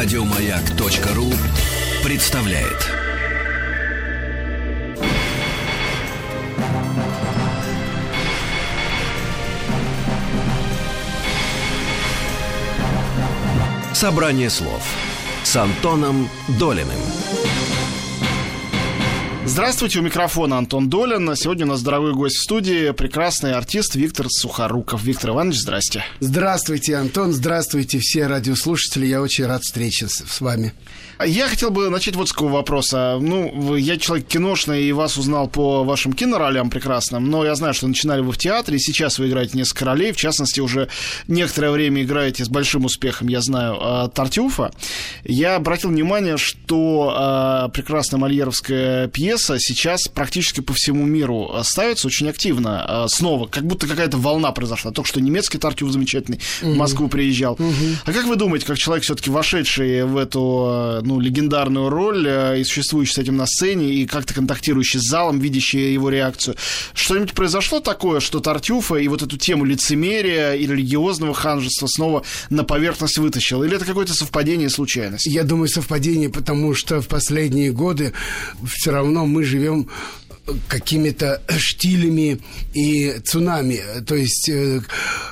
[0.00, 1.30] Радиомаяк.ру
[2.02, 2.90] представляет.
[13.92, 14.82] Собрание слов
[15.42, 16.96] с Антоном Долиным.
[19.46, 21.34] Здравствуйте, у микрофона Антон Долин.
[21.34, 25.02] Сегодня у нас дорогой гость в студии, прекрасный артист Виктор Сухоруков.
[25.02, 26.04] Виктор Иванович, здрасте.
[26.20, 29.06] Здравствуйте, Антон, здравствуйте все радиослушатели.
[29.06, 30.74] Я очень рад встрече с, вами.
[31.24, 33.18] Я хотел бы начать вот с какого вопроса.
[33.20, 37.88] Ну, я человек киношный и вас узнал по вашим киноролям прекрасным, но я знаю, что
[37.88, 40.88] начинали вы в театре, и сейчас вы играете несколько ролей, в частности, уже
[41.28, 44.70] некоторое время играете с большим успехом, я знаю, а, Тартюфа.
[45.24, 52.28] Я обратил внимание, что э, прекрасная мольеровская пьеса сейчас практически по всему миру ставится очень
[52.28, 52.86] активно.
[52.88, 54.90] Э, снова, как будто какая-то волна произошла.
[54.92, 57.58] Только что немецкий Тартюф замечательный в Москву приезжал.
[58.04, 62.64] А как вы думаете, как человек все-таки вошедший в эту ну, легендарную роль э, и
[62.64, 66.56] существующий с этим на сцене, и как-то контактирующий с залом, видящий его реакцию.
[66.94, 72.64] Что-нибудь произошло такое, что Тартюфа и вот эту тему лицемерия и религиозного ханжества снова на
[72.64, 73.62] поверхность вытащил?
[73.62, 75.26] Или это какое-то совпадение и случайность?
[75.26, 78.12] Я думаю, совпадение, потому что в последние годы
[78.66, 79.88] все равно мы живем
[80.68, 82.40] какими-то штилями
[82.72, 84.80] и цунами, то есть э,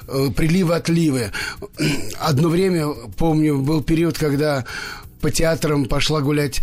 [0.06, 1.32] э, приливы-отливы.
[2.18, 4.64] Одно время, помню, был период, когда
[5.20, 6.60] по театрам пошла гулять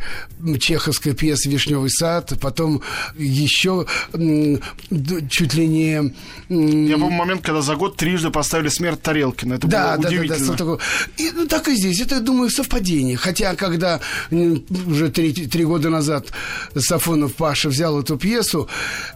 [0.59, 2.81] чеховская пьеса «Вишневый сад», потом
[3.17, 6.13] еще чуть ли не...
[6.49, 9.55] Я помню момент, когда за год трижды поставили «Смерть Тарелкина».
[9.55, 10.55] Это да, было да, удивительно.
[10.55, 10.77] Да, да,
[11.17, 12.01] и, ну, так и здесь.
[12.01, 13.17] Это, думаю, совпадение.
[13.17, 13.99] Хотя, когда
[14.31, 16.27] уже три, три года назад
[16.75, 18.69] Сафонов Паша взял эту пьесу,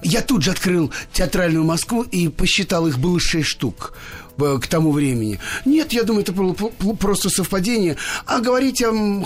[0.03, 3.93] я тут же открыл театральную Москву и посчитал, их было шесть штук
[4.39, 5.39] к тому времени.
[5.65, 7.97] Нет, я думаю, это было просто совпадение.
[8.25, 9.23] А говорить о,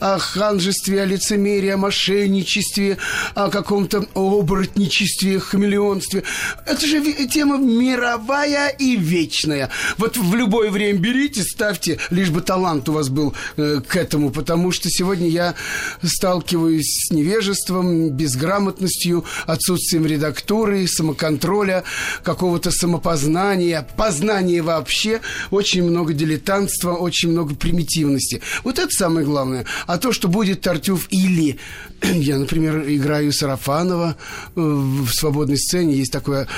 [0.00, 2.98] о ханжестве, о лицемерии, о мошенничестве,
[3.34, 6.22] о каком-то оборотничестве, хамелеонстве,
[6.64, 9.70] это же тема мировая и вечная.
[9.98, 14.30] Вот в любое время берите, ставьте, лишь бы талант у вас был э, к этому,
[14.30, 15.54] потому что сегодня я
[16.02, 21.84] сталкиваюсь с невежеством, безграмотностью, отсутствием редактуры, самоконтроля,
[22.22, 25.20] какого-то самопознания, познания знании вообще
[25.50, 28.40] очень много дилетантства, очень много примитивности.
[28.64, 29.66] Вот это самое главное.
[29.86, 31.58] А то, что будет Тартюф или...
[32.14, 34.16] Я, например, играю Сарафанова
[34.54, 35.96] э, в свободной сцене.
[35.96, 36.48] Есть такое,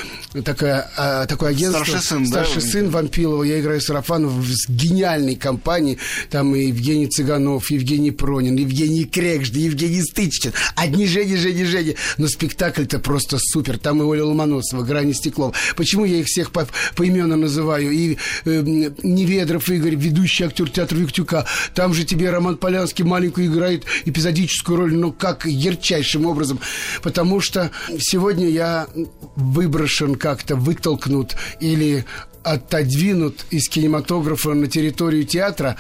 [0.45, 1.85] такое, а, такое агентство.
[1.85, 2.69] Старший сын, Старший да?
[2.69, 3.43] сын Вампилова.
[3.43, 5.99] Я играю Сарафанова в гениальной компании.
[6.31, 10.53] Там и Евгений Цыганов, Евгений Пронин, Евгений Крекжда, Евгений Стычкин.
[10.75, 11.97] Одни Жени, Жени, Жени.
[12.17, 13.79] Но спектакль-то просто супер.
[13.79, 15.57] Там и Оля Ломоносова, Грани Стеклов.
[15.77, 17.59] Почему я их всех по, поименно называю?
[17.59, 21.47] называю, и э, Неведров Игорь, ведущий актер театра Виктюка.
[21.75, 26.61] Там же тебе Роман Полянский маленькую играет эпизодическую роль, но как ярчайшим образом.
[27.03, 28.89] Потому что сегодня я
[29.37, 32.05] выброшен как-то, вытолкнут или
[32.43, 35.77] отодвинут из кинематографа на территорию театра,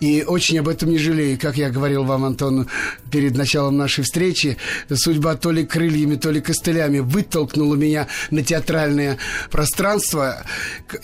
[0.00, 1.38] и очень об этом не жалею.
[1.38, 2.68] Как я говорил вам, Антон,
[3.10, 4.56] перед началом нашей встречи,
[4.92, 9.18] судьба то ли крыльями, то ли костылями вытолкнула меня на театральное
[9.50, 10.44] пространство.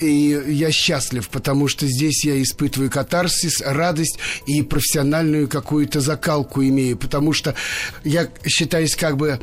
[0.00, 6.96] И я счастлив, потому что здесь я испытываю катарсис, радость и профессиональную какую-то закалку имею.
[6.96, 7.54] Потому что
[8.02, 9.38] я считаюсь как бы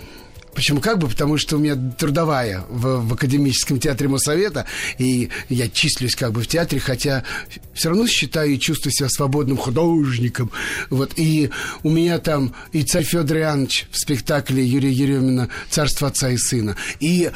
[0.53, 1.07] Почему как бы?
[1.07, 4.65] Потому что у меня трудовая в, в Академическом театре Моссовета,
[4.97, 7.23] и я числюсь как бы в театре, хотя
[7.73, 10.51] все равно считаю и чувствую себя свободным художником.
[10.89, 11.49] Вот, и
[11.83, 16.75] у меня там и царь Федор Иоаннович в спектакле Юрия Еремина «Царство отца и сына»,
[16.99, 17.31] и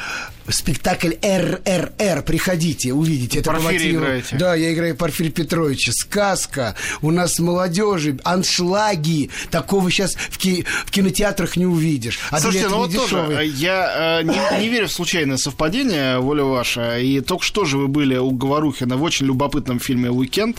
[0.48, 2.22] спектакль РРР.
[2.22, 3.40] Приходите, увидите.
[3.40, 4.36] Это Порфирий играете.
[4.36, 5.92] Да, я играю Порфирия Петровича.
[5.92, 6.74] Сказка.
[7.02, 9.30] У нас молодежи, аншлаги.
[9.50, 12.18] Такого сейчас в, ки- в кинотеатрах не увидишь.
[12.30, 16.44] А Слушайте, ну вот тоже, э, я э, не, не верю в случайное совпадение, воля
[16.44, 16.98] ваша.
[16.98, 20.56] И только что же вы были у Говорухина в очень любопытном фильме «Уикенд».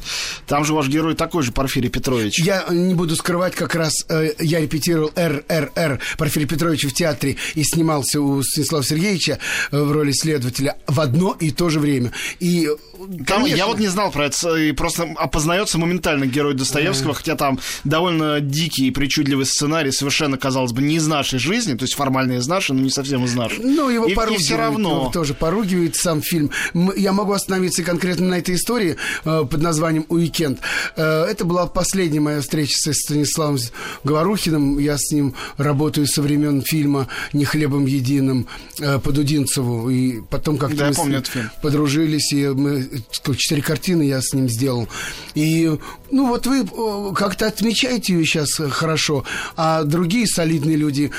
[0.48, 2.40] Там же ваш герой такой же, Порфирий Петрович.
[2.40, 7.64] Я не буду скрывать, как раз э, я репетировал РРР Порфирия Петровича в театре и
[7.64, 9.40] снимался у Станислава Сергеевича
[9.72, 12.12] э, в роли следователя в одно и то же время.
[12.40, 12.70] И
[13.26, 17.16] там, я вот не знал про это, и просто опознается моментально герой Достоевского, mm.
[17.16, 21.84] хотя там довольно дикий и причудливый сценарий, совершенно, казалось бы, не из нашей жизни, то
[21.84, 23.60] есть формально из нашей, но не совсем из нашей.
[23.60, 25.10] Ну, его и, поругивают, и все равно.
[25.14, 26.52] тоже поругивает сам фильм.
[26.96, 30.60] Я могу остановиться конкретно на этой истории э, под названием «Уикенд».
[30.96, 33.58] Э, это была последняя моя встреча со Станиславом
[34.04, 34.78] Говорухиным.
[34.80, 38.48] Я с ним работаю со времен фильма «Не хлебом единым»
[38.80, 41.24] э, по Дудинцеву Вахтангову, и потом как-то да, мы помню
[41.62, 44.88] подружились, и мы четыре картины я с ним сделал.
[45.36, 45.72] И
[46.12, 46.66] ну вот вы
[47.14, 49.24] как-то отмечаете ее сейчас хорошо,
[49.56, 51.12] а другие солидные люди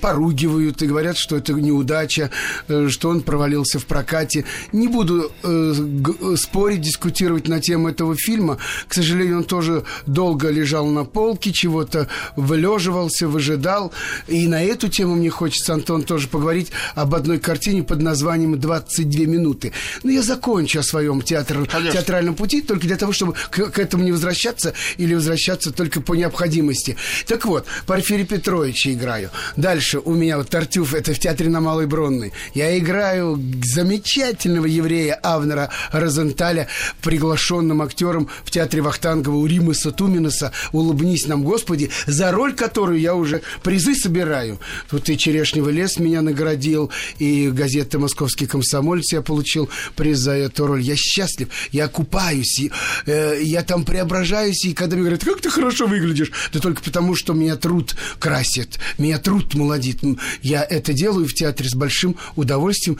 [0.00, 2.30] поругивают и говорят, что это неудача,
[2.68, 4.44] э, что он провалился в прокате.
[4.72, 8.58] Не буду э, спорить, дискутировать на тему этого фильма.
[8.88, 13.92] К сожалению, он тоже долго лежал на полке, чего-то вылеживался, выжидал.
[14.26, 19.26] И на эту тему мне хочется, Антон, тоже поговорить об одной картине под названием «22
[19.26, 19.72] минуты».
[20.02, 24.02] Но я закончу о своем театр, театральном пути только для того, чтобы к, к этому
[24.02, 26.96] не возвращаться или возвращаться только по необходимости.
[27.26, 29.28] Так вот, Порфирий Петровича играю.
[29.58, 32.32] Дальше у меня вот Тартюф, это в театре на Малой Бронной.
[32.54, 36.68] Я играю замечательного еврея Авнера Розенталя,
[37.02, 43.14] приглашенным актером в театре Вахтангова у Римаса Туминаса «Улыбнись нам, Господи», за роль которую я
[43.14, 44.58] уже призы собираю.
[44.88, 50.66] Тут и «Черешневый лес» меня наградил, и газета «Московский комсомолец» я получил приз за эту
[50.66, 50.82] роль.
[50.82, 52.70] Я счастлив, я купаюсь, и,
[53.06, 57.14] э, я там преображаюсь, и когда мне говорят, как ты хорошо выглядишь, да только потому,
[57.14, 60.00] что меня труд красит, меня труд молодит.
[60.42, 62.98] Я это делаю в театре с большим удовольствием,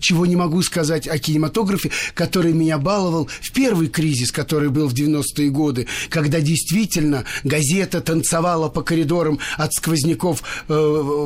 [0.00, 4.94] чего не могу сказать о кинематографе, который меня баловал в первый кризис, который был в
[4.94, 10.74] 90-е годы, когда действительно газета танцевала по коридорам от сквозняков э,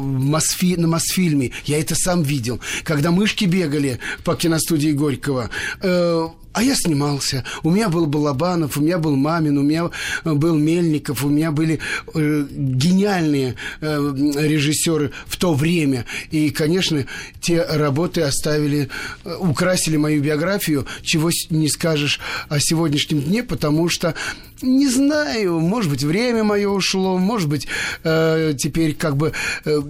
[0.02, 1.52] Мосфи, на Мосфильме.
[1.64, 2.61] Я это сам видел.
[2.87, 5.50] Когда мышки бегали по киностудии Горького,
[5.83, 7.43] э, а я снимался.
[7.65, 9.91] У меня был Балабанов, у меня был Мамин, у меня
[10.25, 11.81] э, был Мельников, у меня были
[12.15, 16.06] э, гениальные э, режиссеры в то время.
[16.31, 17.05] И, конечно,
[17.41, 18.88] те работы оставили,
[19.25, 24.15] э, украсили мою биографию, чего не скажешь о сегодняшнем дне, потому что
[24.62, 27.67] не знаю, может быть, время мое ушло, может быть,
[28.05, 29.33] э, теперь как бы...
[29.65, 29.81] Э,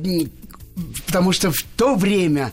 [1.06, 2.52] потому что в то время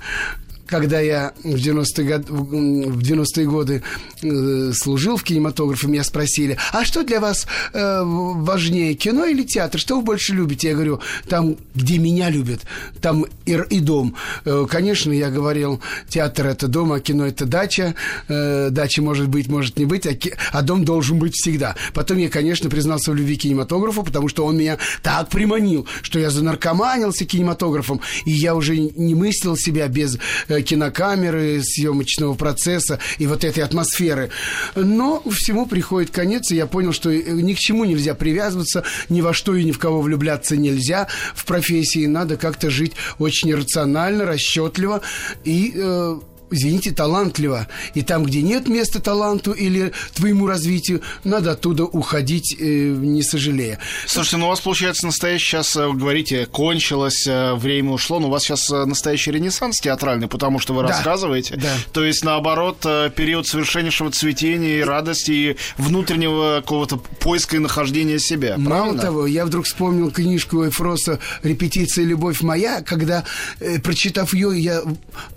[0.74, 3.84] когда я в 90-е, год, в 90 годы
[4.24, 9.80] э, служил в кинематографе, меня спросили, а что для вас э, важнее, кино или театр?
[9.80, 10.70] Что вы больше любите?
[10.70, 11.00] Я говорю,
[11.30, 12.62] там, где меня любят,
[13.02, 14.16] там и, и дом.
[14.46, 15.80] Э, конечно, я говорил,
[16.10, 17.94] театр– это дом, а кино– это дача.
[18.28, 20.18] Дача может быть, может не быть, а,
[20.54, 21.76] а дом должен быть всегда.
[21.94, 26.18] Потом я, конечно, признался в любви к кинематографу, потому что он меня так приманил, что
[26.18, 30.18] я занаркоманился кинематографом, и я уже не мыслил себя без
[30.64, 34.30] кинокамеры, съемочного процесса и вот этой атмосферы.
[34.76, 39.34] Но всему приходит конец, и я понял, что ни к чему нельзя привязываться, ни во
[39.34, 42.06] что и ни в кого влюбляться нельзя в профессии.
[42.06, 45.02] Надо как-то жить очень рационально, расчетливо
[45.44, 46.20] и э,
[46.54, 47.68] извините, талантливо.
[47.94, 53.80] И там, где нет места таланту или твоему развитию, надо оттуда уходить, э, не сожалея.
[54.08, 58.32] Слушайте, ну у вас, получается, настоящий сейчас, э, говорите, кончилось, э, время ушло, но у
[58.32, 60.90] вас сейчас э, настоящий ренессанс театральный, потому что вы да.
[60.90, 61.58] рассказываете.
[61.58, 61.70] Да.
[61.92, 62.80] То есть, наоборот,
[63.16, 68.58] период совершеннейшего цветения и радости, и внутреннего какого-то поиска и нахождения себя.
[68.58, 69.02] Мало правильно?
[69.02, 72.06] того, я вдруг вспомнил книжку Эфроса «Репетиция.
[72.06, 73.24] Любовь моя», когда,
[73.60, 74.82] э, прочитав ее, я,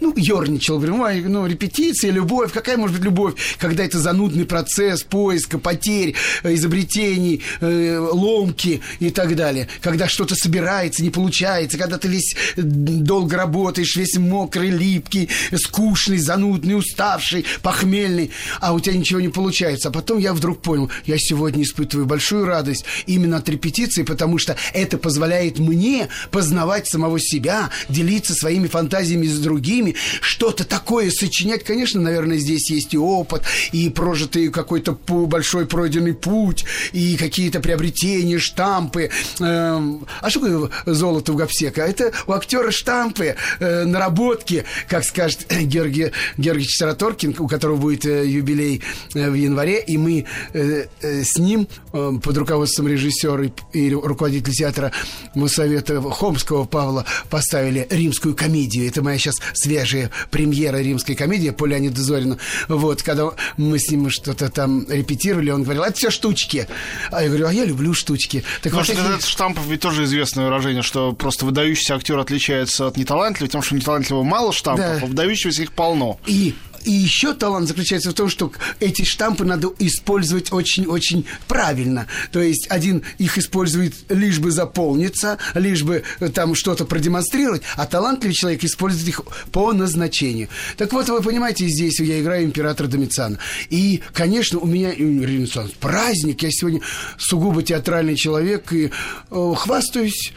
[0.01, 2.53] ну, ерничал, говорю, ну, репетиция, любовь.
[2.53, 9.11] Какая может быть любовь, когда это занудный процесс поиска, потерь, э, изобретений, э, ломки и
[9.11, 9.69] так далее.
[9.81, 16.77] Когда что-то собирается, не получается, когда ты весь долго работаешь, весь мокрый, липкий, скучный, занудный,
[16.77, 18.31] уставший, похмельный,
[18.61, 19.89] а у тебя ничего не получается.
[19.89, 24.57] А потом я вдруг понял, я сегодня испытываю большую радость именно от репетиции, потому что
[24.73, 31.65] это позволяет мне познавать самого себя, делиться своими фантазиями с другими, что-то такое такое сочинять,
[31.65, 38.39] конечно, наверное, здесь есть и опыт, и прожитый какой-то большой пройденный путь, и какие-то приобретения,
[38.39, 39.11] штампы.
[39.41, 41.83] Эм, а что такое золото у Гапсека?
[41.83, 48.25] Это у актера штампы, э, наработки, как скажет Георгий Георгий Сараторкин, у которого будет э,
[48.25, 48.81] юбилей
[49.15, 54.93] э, в январе, и мы с ним под руководством режиссера и руководителя театра
[55.35, 58.87] Моссовета Хомского Павла поставили римскую комедию.
[58.87, 62.39] Это моя сейчас свежая премьера римская комедия по Леониду Зорину.
[62.69, 66.69] Вот, когда мы с ним что-то там репетировали, он говорил, это все штучки.
[67.11, 68.45] А я говорю, а я люблю штучки.
[68.63, 69.29] Так Потому вот, что такие...
[69.29, 74.23] штампов ведь тоже известное выражение, что просто выдающийся актер отличается от неталантливого, потому что неталантливого
[74.23, 75.01] мало штампов, да.
[75.03, 76.19] а выдающегося их полно.
[76.27, 76.55] И
[76.87, 82.07] и еще талант заключается в том, что эти штампы надо использовать очень-очень правильно.
[82.31, 87.87] То есть один их использует лишь бы заполниться, лишь бы э, там что-то продемонстрировать, а
[87.87, 90.49] талантливый человек использует их по назначению.
[90.77, 93.39] Так вот, вы понимаете, здесь я играю императора Домициана.
[93.69, 96.43] И, конечно, у меня ренессанс, праздник.
[96.43, 96.81] Я сегодня
[97.19, 98.93] сугубо театральный человек и
[99.31, 100.33] э, хвастаюсь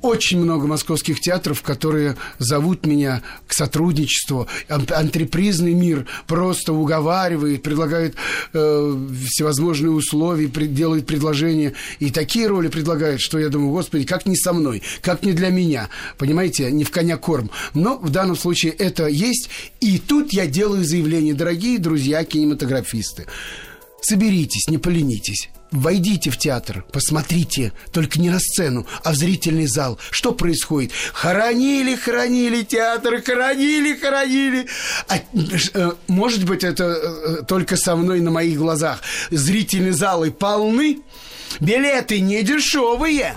[0.00, 4.46] очень много московских театров, которые зовут меня к сотрудничеству.
[4.68, 8.14] Антрепризный мир просто уговаривает, предлагает
[8.52, 11.74] э, всевозможные условия, делает предложения.
[11.98, 15.50] И такие роли предлагает, что я думаю, господи, как не со мной, как не для
[15.50, 15.88] меня.
[16.18, 17.50] Понимаете, не в коня корм.
[17.74, 19.48] Но в данном случае это есть.
[19.80, 23.26] И тут я делаю заявление, дорогие друзья кинематографисты.
[24.02, 25.48] Соберитесь, не поленитесь.
[25.70, 29.98] Войдите в театр, посмотрите, только не на сцену, а в зрительный зал.
[30.10, 30.92] Что происходит?
[31.14, 34.66] Хоронили, хоронили театр, хоронили, хоронили.
[35.08, 39.00] А, э, может быть, это э, только со мной на моих глазах.
[39.30, 40.98] Зрительные залы полны,
[41.60, 43.36] Билеты не дешевые,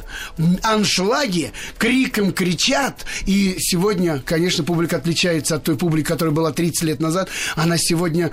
[0.64, 3.06] аншлаги, криком кричат.
[3.26, 7.30] И сегодня, конечно, публика отличается от той публики, которая была 30 лет назад.
[7.56, 8.32] Она сегодня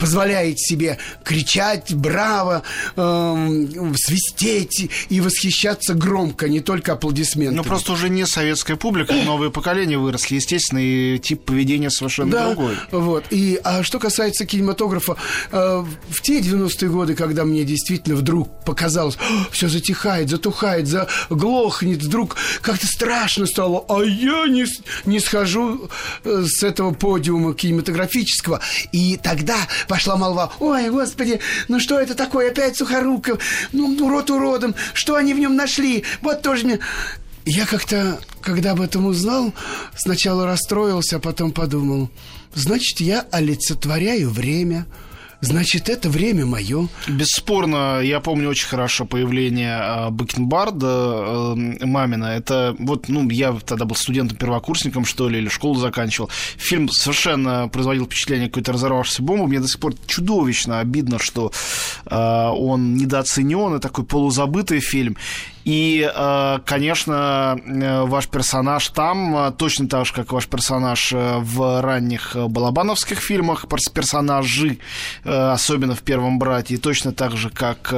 [0.00, 2.62] позволяет себе кричать браво,
[2.96, 3.66] э,
[3.96, 7.58] свистеть и восхищаться громко, не только аплодисментами.
[7.58, 12.46] Ну, просто уже не советская публика, новые поколения выросли, естественно, и тип поведения совершенно да,
[12.46, 12.76] другой.
[12.90, 13.24] Вот.
[13.30, 15.16] И, а что касается кинематографа,
[15.52, 19.18] э, в те 90-е годы, когда мне действительно вдруг показалось,
[19.52, 24.64] все затихает, затухает, заглохнет, вдруг как-то страшно стало, а я не,
[25.04, 25.90] не схожу
[26.24, 28.60] э, с этого подиума кинематографического.
[28.92, 29.56] И тогда
[29.90, 30.52] пошла молва.
[30.60, 32.52] Ой, господи, ну что это такое?
[32.52, 33.42] Опять Сухоруков.
[33.72, 34.76] Ну, урод уродом.
[34.94, 36.04] Что они в нем нашли?
[36.22, 36.78] Вот тоже мне...
[37.44, 39.52] Я как-то, когда об этом узнал,
[39.96, 42.08] сначала расстроился, а потом подумал,
[42.54, 44.86] значит, я олицетворяю время–
[45.40, 46.88] Значит, это время мое.
[47.08, 52.26] Бесспорно, я помню очень хорошо появление э, Бакенбарда э, Мамина.
[52.26, 56.28] Это вот, ну, я тогда был студентом-первокурсником, что ли, или школу заканчивал.
[56.58, 59.46] Фильм совершенно производил впечатление какой-то разорвавшейся бомбы.
[59.46, 61.52] Мне до сих пор чудовищно обидно, что
[62.04, 65.16] э, он недооценен, и такой полузабытый фильм.
[65.70, 71.80] И, э, конечно, э, ваш персонаж там э, точно так же, как ваш персонаж в
[71.80, 74.78] ранних балабановских фильмах, персонажи,
[75.24, 77.94] особенно в «Первом брате», и точно так же, как,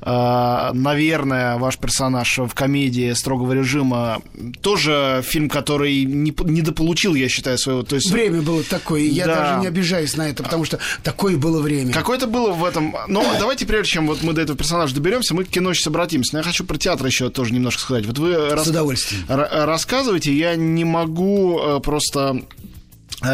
[0.00, 4.22] наверное, ваш персонаж в комедии «Строгого режима»,
[4.62, 7.82] тоже фильм, который не, недополучил, я считаю, своего...
[7.82, 8.10] То есть...
[8.10, 9.34] Время было такое, я да.
[9.34, 11.92] даже не обижаюсь на это, потому что такое было время.
[11.92, 12.96] Какое-то было в этом...
[13.08, 16.30] Но давайте, прежде чем вот мы до этого персонажа доберемся, мы к кино сейчас обратимся.
[16.34, 18.06] Но я хочу пройти театра еще тоже немножко сказать.
[18.06, 18.66] Вот вы С рас...
[18.66, 19.24] удовольствием.
[19.28, 22.42] рассказываете, я не могу э, просто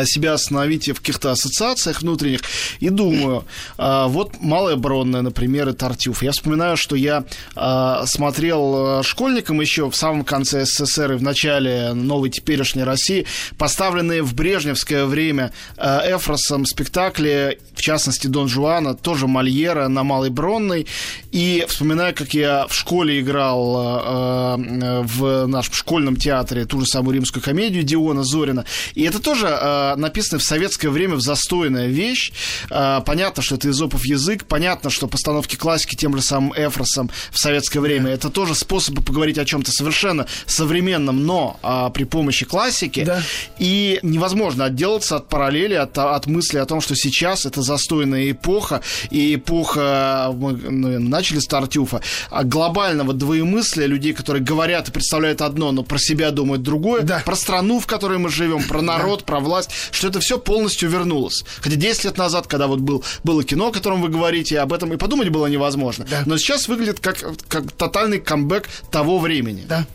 [0.05, 2.41] себя остановить в каких-то ассоциациях внутренних
[2.81, 3.45] и думаю,
[3.79, 6.23] э, вот Малая Бронная, например, и Тартюф.
[6.23, 7.25] Я вспоминаю, что я
[7.57, 13.27] э, смотрел школьником еще в самом конце СССР и в начале новой теперешней России,
[13.59, 20.87] поставленные в брежневское время Эфросом спектакли, в частности, Дон Жуана, тоже Мольера на Малой Бронной.
[21.33, 27.43] И вспоминаю, как я в школе играл в нашем школьном театре ту же самую римскую
[27.43, 28.65] комедию Диона Зорина.
[28.95, 32.33] И это тоже э, написано в советское время в застойная вещь.
[32.71, 37.39] Э, понятно, что это изопов язык, понятно, что постановки классики тем же самым Эфросом в
[37.39, 38.11] советское время да.
[38.13, 43.05] это тоже способы поговорить о чем-то совершенно современном, но э, при помощи классики.
[43.05, 43.23] Да.
[43.59, 48.83] И невозможно отделаться от параллели, от, от мысли о том, что сейчас это застойная эпоха,
[49.11, 52.01] и эпоха, мы ну, начали с Тартюфа,
[52.31, 57.23] а глобального двоемыслия людей, которые говорят и представляют одно, но про себя думают другое, да.
[57.25, 60.89] про страну, в которой мы живем, про народ, про власть, власть, что это все полностью
[60.89, 61.45] вернулось.
[61.61, 64.93] Хотя 10 лет назад, когда вот был, было кино, о котором вы говорите, об этом
[64.93, 66.07] и подумать было невозможно.
[66.09, 66.23] Да.
[66.25, 69.65] Но сейчас выглядит как, как тотальный камбэк того времени.
[69.69, 69.87] Да.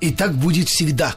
[0.00, 1.16] И так будет всегда.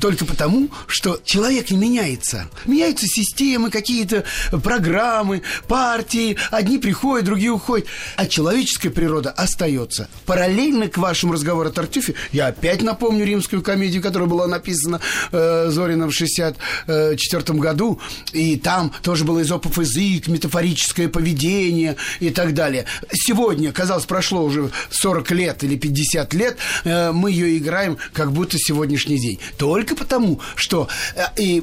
[0.00, 2.48] Только потому, что человек не меняется.
[2.66, 4.24] Меняются системы, какие-то
[4.62, 6.36] программы, партии.
[6.50, 7.86] Одни приходят, другие уходят.
[8.16, 10.08] А человеческая природа остается.
[10.26, 15.00] Параллельно к вашему разговору о Тартюфе, я опять напомню римскую комедию, которая была написана
[15.32, 18.00] э, Зорином в 64 году.
[18.32, 22.86] И там тоже был изопов язык, метафорическое поведение и так далее.
[23.12, 28.58] Сегодня, казалось, прошло уже 40 лет или 50 лет, э, мы ее играем, как будто
[28.58, 30.88] сегодняшний день только потому, что...
[31.14, 31.62] Э, и,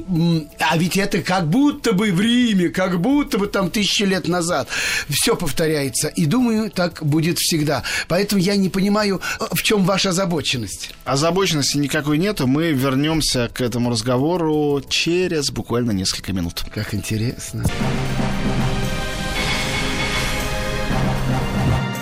[0.58, 4.68] а ведь это как будто бы в Риме, как будто бы там тысячи лет назад.
[5.08, 6.08] Все повторяется.
[6.08, 7.82] И думаю, так будет всегда.
[8.08, 10.90] Поэтому я не понимаю, э, в чем ваша озабоченность.
[11.04, 12.46] Озабоченности никакой нету.
[12.46, 16.64] Мы вернемся к этому разговору через буквально несколько минут.
[16.72, 17.64] Как интересно.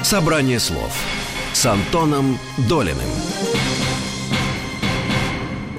[0.03, 0.93] Собрание слов
[1.55, 2.39] с Антоном
[2.69, 3.09] Долиным.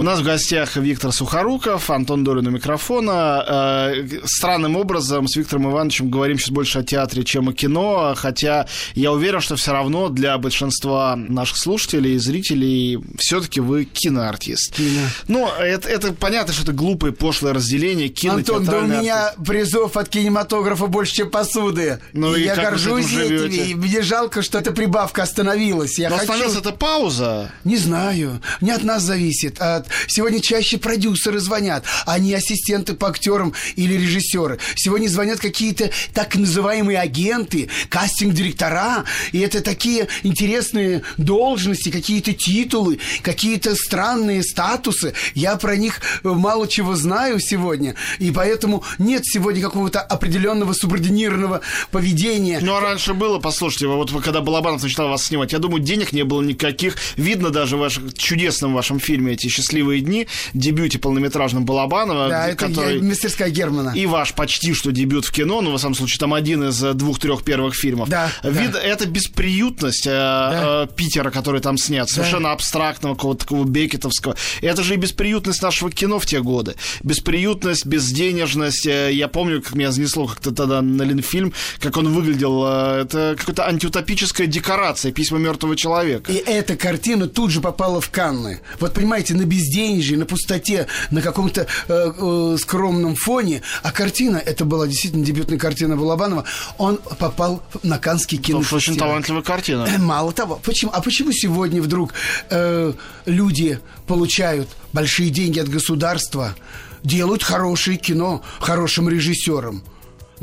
[0.04, 3.94] У нас в гостях Виктор Сухоруков, Антон Долин у микрофона.
[3.96, 8.68] Э, странным образом с Виктором Ивановичем говорим сейчас больше о театре, чем о кино, хотя
[8.96, 14.76] я уверен, что все равно для большинства наших слушателей и зрителей все-таки вы киноартист.
[14.76, 15.08] Кино.
[15.30, 19.48] Ну, это, это понятно, что это глупое, пошлое разделение кино, Антон, да у меня артист.
[19.48, 22.02] призов от кинематографа больше, чем посуды.
[22.12, 25.98] Ну, и, и я горжусь этими, и мне жалко, что эта прибавка остановилась.
[25.98, 26.34] Я Но хочу...
[26.34, 27.54] остановилась эта пауза?
[27.64, 28.42] Не знаю.
[28.60, 29.62] Не от нас зависит.
[29.62, 29.93] От...
[30.08, 34.60] Сегодня чаще продюсеры звонят, а не ассистенты по актерам или режиссеры.
[34.76, 43.76] Сегодня звонят какие-то так называемые агенты, кастинг-директора, и это такие интересные должности, какие-то титулы, какие-то
[43.76, 45.14] странные статусы.
[45.34, 52.60] Я про них мало чего знаю сегодня, и поэтому нет сегодня какого-то определенного субординированного поведения.
[52.62, 56.24] Ну, а раньше было, послушайте, вот когда Балабанов начинал вас снимать, я думаю, денег не
[56.24, 56.98] было никаких.
[57.18, 62.30] Видно даже в вашем чудесном вашем фильме эти счастливые дни, дебюте полнометражном Балабанова.
[62.30, 63.02] Да, это который...
[63.02, 63.94] мастерская Германа.
[63.96, 66.94] И ваш почти что дебют в кино, ну, во всяком случае, там один из э,
[66.94, 68.10] двух-трех первых фильмов.
[68.10, 68.80] Да, Вид, да.
[68.82, 70.88] Это бесприютность э, да.
[70.90, 72.54] э, Питера, который там снят, совершенно да.
[72.54, 74.36] абстрактного, какого-то такого бекетовского.
[74.62, 76.76] Это же и бесприютность нашего кино в те годы.
[77.04, 78.86] Бесприютность, безденежность.
[78.86, 82.66] Я помню, как меня занесло как-то тогда на Ленфильм, как он выглядел.
[82.66, 86.32] Это какая-то антиутопическая декорация «Письма мертвого человека».
[86.32, 88.62] И эта картина тут же попала в Канны.
[88.80, 93.62] Вот понимаете, на безденежье, на пустоте, на каком-то э, э, скромном фоне.
[93.82, 96.46] А картина, это была действительно дебютная картина Балабанова,
[96.78, 98.78] он попал на Каннский кинофестиваль.
[98.78, 99.88] очень талантливая картина.
[99.88, 100.60] Э, мало того.
[100.64, 100.92] Почему?
[100.94, 102.14] А почему сегодня вдруг
[102.50, 102.94] э,
[103.26, 106.56] люди получают большие деньги от государства,
[107.04, 109.84] делают хорошее кино хорошим режиссером?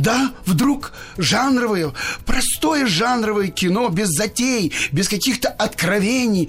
[0.00, 1.92] Да, вдруг жанровое,
[2.24, 6.48] простое жанровое кино, без затей, без каких-то откровений.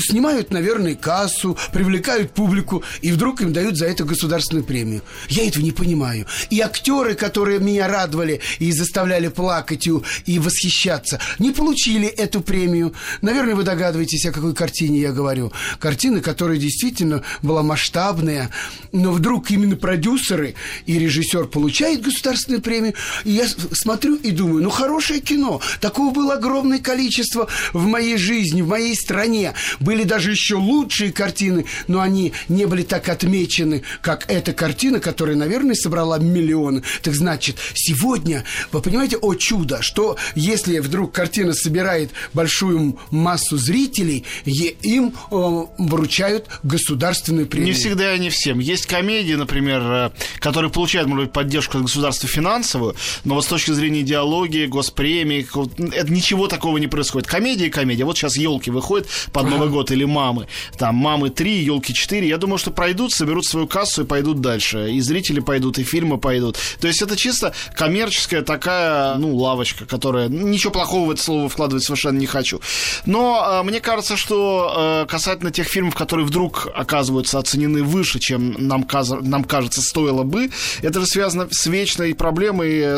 [0.00, 5.02] Снимают, наверное, кассу, привлекают публику, и вдруг им дают за это государственную премию.
[5.28, 6.26] Я этого не понимаю.
[6.50, 9.88] И актеры, которые меня радовали и заставляли плакать
[10.26, 12.92] и, восхищаться, не получили эту премию.
[13.22, 15.52] Наверное, вы догадываетесь, о какой картине я говорю.
[15.78, 18.50] Картина, которая действительно была масштабная,
[18.90, 22.94] но вдруг именно продюсеры и режиссер получают государственную премию.
[23.24, 25.60] И я смотрю и думаю, ну хорошее кино.
[25.80, 29.54] Такого было огромное количество в моей жизни, в моей стране.
[29.78, 35.36] Были даже еще лучшие картины, но они не были так отмечены, как эта картина, которая,
[35.36, 36.82] наверное, собрала миллионы.
[37.02, 44.24] Так значит, сегодня, вы понимаете, о чудо, что если вдруг картина собирает большую массу зрителей,
[44.44, 47.68] им э, вручают государственную премию.
[47.68, 48.58] Не всегда и не всем.
[48.58, 53.46] Есть комедии, например, э, которые получают, может быть, поддержку от государства финансовую, но вот с
[53.46, 55.46] точки зрения идеологии, госпремии,
[55.94, 57.26] это ничего такого не происходит.
[57.26, 58.04] Комедия и комедия.
[58.04, 60.46] Вот сейчас елки выходят под Новый год или мамы.
[60.78, 62.28] Там мамы 3, елки 4.
[62.28, 64.90] Я думаю, что пройдут, соберут свою кассу и пойдут дальше.
[64.90, 66.58] И зрители пойдут, и фильмы пойдут.
[66.80, 70.28] То есть это чисто коммерческая такая, ну, лавочка, которая...
[70.28, 72.60] Ничего плохого в это слово вкладывать совершенно не хочу.
[73.06, 78.54] Но э, мне кажется, что э, касательно тех фильмов, которые вдруг оказываются оценены выше, чем
[78.58, 78.86] нам,
[79.22, 80.50] нам кажется, стоило бы,
[80.82, 82.33] это же связано с вечной проблемой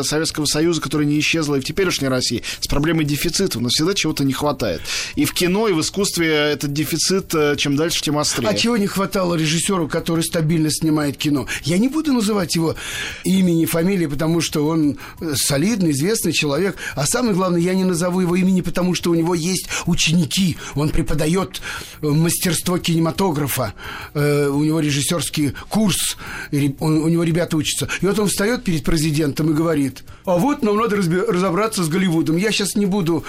[0.03, 3.59] Советского Союза, которая не исчезла и в теперешней России, с проблемой дефицита.
[3.59, 4.81] Но всегда чего-то не хватает.
[5.15, 8.49] И в кино, и в искусстве этот дефицит э, чем дальше, тем острее.
[8.49, 11.47] А чего не хватало режиссеру, который стабильно снимает кино?
[11.63, 12.75] Я не буду называть его
[13.23, 16.77] имени, фамилии, потому что он э, солидный, известный человек.
[16.95, 20.57] А самое главное, я не назову его имени, потому что у него есть ученики.
[20.75, 21.61] Он преподает
[22.01, 23.73] э, мастерство кинематографа.
[24.13, 26.17] У него режиссерский курс.
[26.51, 27.87] У него ребята учатся.
[28.01, 32.37] И вот он встает перед президентом и говорит, а вот нам надо разобраться с Голливудом.
[32.37, 33.23] Я сейчас не буду,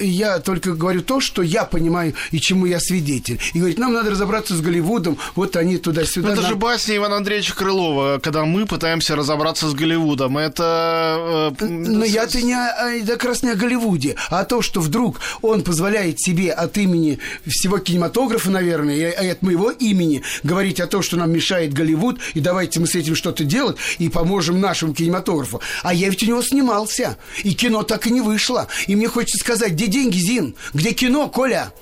[0.00, 3.40] я только говорю то, что я понимаю и чему я свидетель.
[3.52, 6.32] И говорит, нам надо разобраться с Голливудом, вот они туда-сюда.
[6.32, 6.50] Это нам...
[6.50, 10.38] же басня Ивана Андреевича Крылова, когда мы пытаемся разобраться с Голливудом.
[10.38, 11.54] Это...
[11.60, 16.20] Э, Но я-то не, как раз не о Голливуде, а то, что вдруг он позволяет
[16.20, 21.32] себе от имени всего кинематографа, наверное, и от моего имени говорить о том, что нам
[21.32, 24.94] мешает Голливуд, и давайте мы с этим что-то делать, и поможем нашему
[25.34, 25.60] кинематографу.
[25.82, 28.68] А я ведь у него снимался, и кино так и не вышло.
[28.86, 30.54] И мне хочется сказать, где деньги, Зин?
[30.72, 31.72] Где кино, Коля?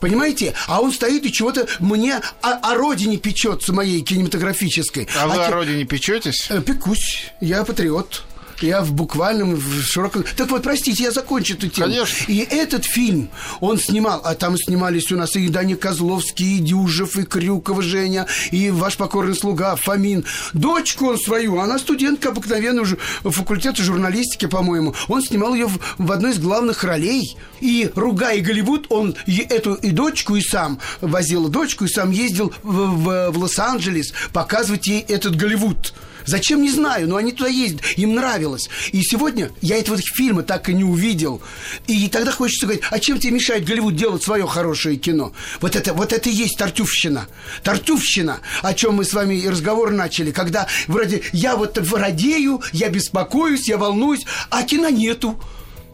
[0.00, 0.54] Понимаете?
[0.66, 5.08] А он стоит и чего-то мне о, о родине печется моей кинематографической.
[5.16, 6.46] А, а вы о родине печетесь?
[6.50, 7.32] Э, пекусь.
[7.40, 8.24] Я патриот.
[8.60, 10.24] Я в буквальном, в широком...
[10.36, 11.88] Так вот, простите, я закончу эту тему.
[11.88, 12.24] Конечно.
[12.32, 13.28] И этот фильм
[13.60, 18.26] он снимал, а там снимались у нас и Даня Козловский, и Дюжев, и Крюкова Женя,
[18.50, 20.24] и ваш покорный слуга Фомин.
[20.52, 22.86] Дочку он свою, она студентка обыкновенного
[23.24, 24.94] факультета журналистики, по-моему.
[25.08, 27.36] Он снимал ее в, в одной из главных ролей.
[27.60, 32.52] И, ругая Голливуд, он и эту и дочку, и сам возил дочку, и сам ездил
[32.62, 35.94] в, в- в Лос-Анджелес показывать ей этот Голливуд.
[36.26, 38.68] Зачем, не знаю, но они туда ездят, им нравилось.
[38.92, 41.42] И сегодня я этого фильма так и не увидел.
[41.86, 45.32] И тогда хочется говорить, а чем тебе мешает Голливуд делать свое хорошее кино?
[45.60, 47.26] Вот это, вот это и есть тартюфщина.
[47.62, 52.88] Тартюфщина, о чем мы с вами и разговор начали, когда вроде я вот радею, я
[52.88, 55.38] беспокоюсь, я волнуюсь, а кино нету.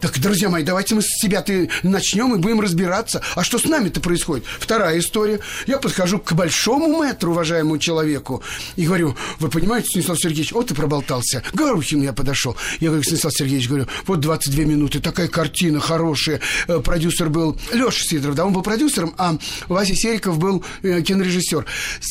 [0.01, 3.21] Так, друзья мои, давайте мы с себя-то начнем и будем разбираться.
[3.35, 4.45] А что с нами-то происходит?
[4.59, 5.39] Вторая история.
[5.67, 8.41] Я подхожу к большому мэтру, уважаемому человеку,
[8.75, 11.43] и говорю, вы понимаете, Станислав Сергеевич, вот ты проболтался.
[11.53, 12.57] К я подошел.
[12.79, 16.41] Я говорю, Станислав Сергеевич, говорю, вот 22 минуты, такая картина хорошая.
[16.67, 19.37] Э, Продюсер был Леша Сидоров, да, он был продюсером, а
[19.67, 21.65] Вася Сериков был э, кинорежиссер.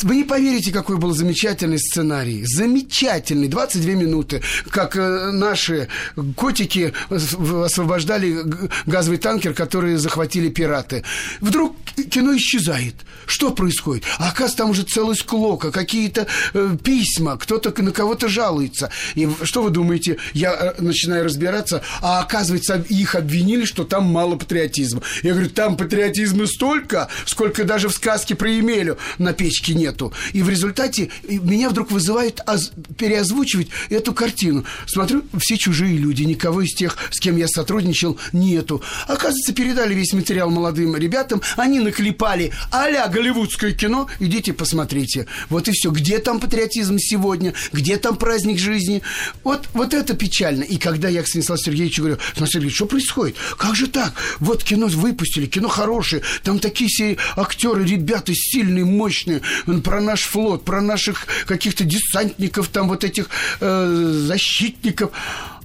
[0.04, 2.44] Вы не поверите, какой был замечательный сценарий.
[2.44, 3.48] Замечательный.
[3.48, 4.42] 22 минуты.
[4.70, 5.88] Как э, наши
[6.36, 8.44] котики в- освобождали
[8.86, 11.02] газовый танкер, который захватили пираты.
[11.40, 11.76] Вдруг
[12.10, 12.94] кино исчезает.
[13.26, 14.04] Что происходит?
[14.18, 18.90] А оказывается, там уже целый склока, какие-то э, письма, кто-то на кого-то жалуется.
[19.14, 20.18] И что вы думаете?
[20.32, 25.02] Я э, начинаю разбираться, а оказывается, их обвинили, что там мало патриотизма.
[25.22, 30.12] Я говорю, там патриотизма столько, сколько даже в сказке про Емелю на печке нету.
[30.32, 34.64] И в результате меня вдруг вызывает оз- переозвучивать эту картину.
[34.86, 38.82] Смотрю, все чужие люди, никого из тех, с кем я сотрудничал, нету.
[39.06, 45.26] Оказывается, передали весь материал молодым ребятам, они наклепали а-ля голливудское кино, идите посмотрите.
[45.48, 45.90] Вот и все.
[45.90, 47.54] Где там патриотизм сегодня?
[47.72, 49.02] Где там праздник жизни?
[49.44, 50.64] Вот, вот это печально.
[50.64, 53.36] И когда я к Станиславу Сергеевичу говорю, Станислав Сергеевич, что происходит?
[53.56, 54.14] Как же так?
[54.40, 59.42] Вот кино выпустили, кино хорошее, там такие все актеры, ребята сильные, мощные,
[59.84, 63.28] про наш флот, про наших каких-то десантников, там вот этих
[63.60, 65.12] э, защитников.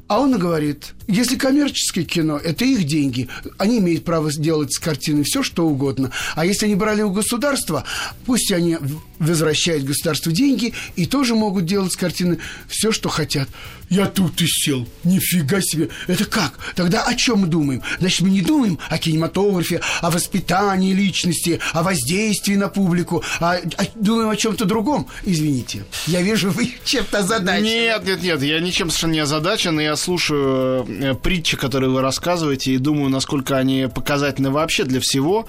[0.08, 5.24] А он говорит, если коммерческое кино, это их деньги, они имеют право сделать с картины
[5.24, 6.12] все, что угодно.
[6.36, 7.84] А если они брали у государства,
[8.26, 8.78] пусть они
[9.20, 13.48] возвращают государству деньги и тоже могут делать с картины все, что хотят.
[13.89, 14.88] Я тут и сел.
[15.04, 15.89] Нифига себе.
[16.08, 16.58] Это как?
[16.76, 17.84] Тогда о чем мы думаем?
[18.00, 23.84] Значит, мы не думаем о кинематографе, о воспитании личности, о воздействии на публику, а, а
[23.96, 25.08] думаем о чем-то другом.
[25.24, 27.65] Извините, я вижу, вы чем-то озадачены.
[27.65, 29.80] Нет, нет, нет, я ничем совершенно не озадачен.
[29.80, 35.47] Я слушаю э, притчи, которые вы рассказываете, и думаю, насколько они показательны вообще для всего.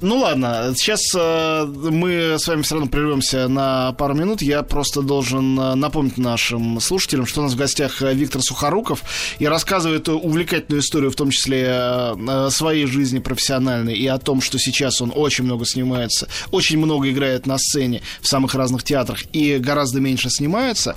[0.00, 4.42] Ну ладно, сейчас э, мы с вами все равно прервемся на пару минут.
[4.42, 9.02] Я просто должен э, напомнить нашим слушателям, что у нас в гостях э, Виктор Сухоруков
[9.38, 14.40] и рассказывает увлекательную историю, в том числе э, э, своей жизни профессиональной, и о том,
[14.40, 19.20] что сейчас он очень много снимается, очень много играет на сцене в самых разных театрах
[19.32, 20.96] и гораздо меньше снимается.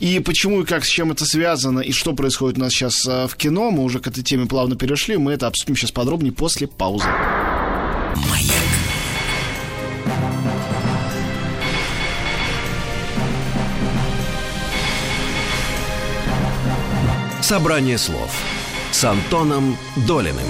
[0.00, 3.28] И почему и как, с чем это связано, и что происходит у нас сейчас э,
[3.36, 7.06] кино, мы уже к этой теме плавно перешли, мы это обсудим сейчас подробнее после паузы.
[17.42, 18.34] Собрание слов
[18.90, 20.48] с Антоном Долиным.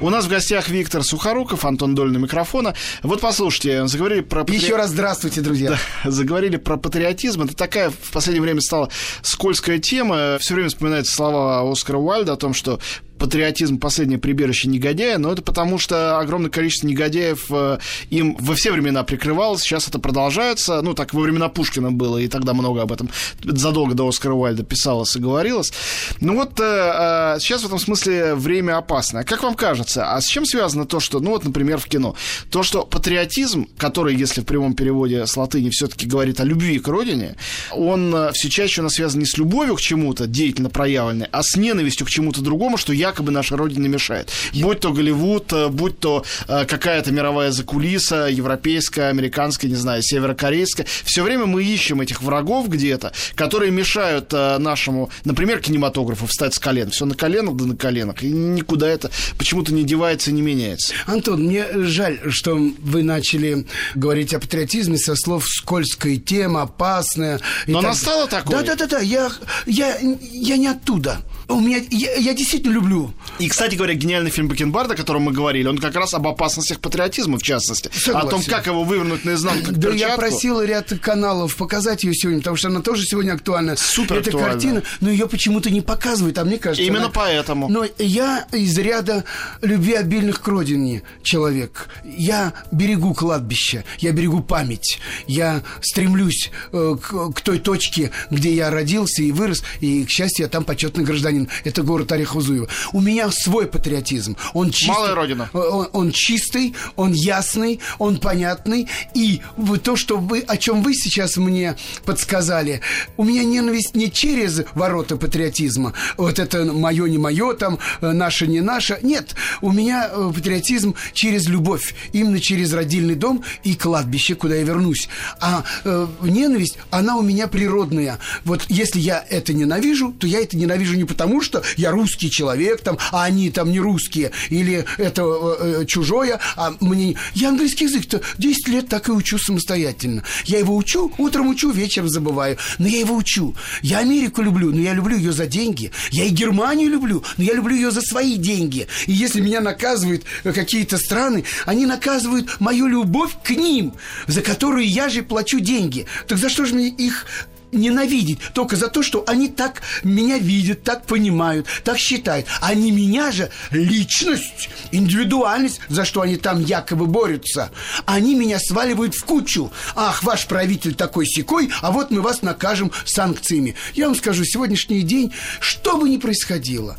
[0.00, 2.74] У нас в гостях Виктор Сухоруков, Антон Доль на микрофона.
[3.02, 4.42] Вот послушайте, заговорили про...
[4.44, 5.70] патри- Еще раз здравствуйте, друзья.
[5.70, 5.78] Да,
[6.10, 7.42] заговорили про патриотизм.
[7.42, 8.90] Это такая в последнее время стала
[9.22, 10.38] скользкая тема.
[10.40, 12.78] Все время вспоминаются слова Оскара Уальда о том, что
[13.18, 17.78] патриотизм последнее прибежище негодяя, но это потому, что огромное количество негодяев э,
[18.10, 22.28] им во все времена прикрывалось, сейчас это продолжается, ну, так во времена Пушкина было, и
[22.28, 23.10] тогда много об этом
[23.42, 25.72] задолго до Оскара Уальда писалось и говорилось.
[26.20, 29.24] Ну вот э, э, сейчас в этом смысле время опасное.
[29.24, 32.14] Как вам кажется, а с чем связано то, что, ну вот, например, в кино,
[32.50, 36.88] то, что патриотизм, который, если в прямом переводе с латыни все-таки говорит о любви к
[36.88, 37.36] родине,
[37.72, 41.56] он все чаще у нас связан не с любовью к чему-то деятельно проявленной, а с
[41.56, 44.30] ненавистью к чему-то другому, что якобы наша родина мешает.
[44.54, 50.86] Будь то Голливуд, э, будь то э, какая-то мировая закулиса, европейская, американская, не знаю, северокорейская.
[51.04, 56.58] Все время мы ищем этих врагов где-то, которые мешают э, нашему, например, кинематографу встать с
[56.58, 56.90] колен.
[56.90, 58.22] Все на коленах, да на коленах.
[58.22, 60.92] И никуда это почему-то не девается и не меняется.
[61.06, 67.40] Антон, мне жаль, что вы начали говорить о патриотизме со слов скользкая тема, опасная.
[67.66, 68.56] Но так она стала такой.
[68.56, 68.98] Да, да, да, да.
[69.00, 69.30] Я,
[69.66, 71.20] я, я не оттуда.
[71.48, 73.10] У меня, я, я действительно люблю.
[73.38, 76.78] И, кстати говоря, гениальный фильм Бакенбарда, о котором мы говорили, он как раз об опасностях
[76.78, 77.90] патриотизма, в частности.
[77.92, 78.28] Согласен.
[78.28, 82.56] О том, как его вывернуть наизнанку Да, я просил ряд каналов показать ее сегодня, потому
[82.56, 83.76] что она тоже сегодня актуальна.
[83.76, 84.50] Супер Эта актуальна.
[84.52, 86.82] картина, но ее почему-то не показывают, а мне кажется...
[86.82, 87.68] Именно она- поэтому.
[87.68, 89.24] Но я из ряда
[89.62, 91.88] любви обильных к родине человек.
[92.04, 98.70] Я берегу кладбище, я берегу память, я стремлюсь э, к, к той точке, где я
[98.70, 101.37] родился и вырос, и, к счастью, я там почетный гражданин.
[101.64, 102.68] Это город Орехово-Зуево.
[102.92, 104.36] У меня свой патриотизм.
[104.54, 105.50] Он чистый, Малая родина.
[105.52, 108.88] Он, он чистый, он ясный, он понятный.
[109.14, 109.42] И
[109.82, 112.80] то, что вы, о чем вы сейчас мне подсказали,
[113.16, 115.92] у меня ненависть не через ворота патриотизма.
[116.16, 118.98] Вот это мое, не мое, там, э, наше, не наше.
[119.02, 121.94] Нет, у меня э, патриотизм через любовь.
[122.12, 125.08] Именно через родильный дом и кладбище, куда я вернусь.
[125.40, 128.18] А э, ненависть, она у меня природная.
[128.44, 132.82] Вот если я это ненавижу, то я это ненавижу не потому, что я русский человек,
[132.82, 137.16] там, а они там не русские, или это э, э, чужое, а мне...
[137.34, 140.22] Я английский язык-то 10 лет так и учу самостоятельно.
[140.44, 142.56] Я его учу, утром учу, вечером забываю.
[142.78, 143.54] Но я его учу.
[143.82, 145.92] Я Америку люблю, но я люблю ее за деньги.
[146.10, 148.86] Я и Германию люблю, но я люблю ее за свои деньги.
[149.06, 153.94] И если меня наказывают э, какие-то страны, они наказывают мою любовь к ним,
[154.26, 156.06] за которую я же плачу деньги.
[156.26, 157.26] Так за что же мне их
[157.72, 162.46] ненавидеть только за то, что они так меня видят, так понимают, так считают.
[162.60, 167.70] Они меня же личность, индивидуальность, за что они там якобы борются.
[168.06, 169.72] Они меня сваливают в кучу.
[169.94, 173.74] Ах, ваш правитель такой секой, а вот мы вас накажем санкциями.
[173.94, 176.96] Я вам скажу, сегодняшний день, что бы ни происходило,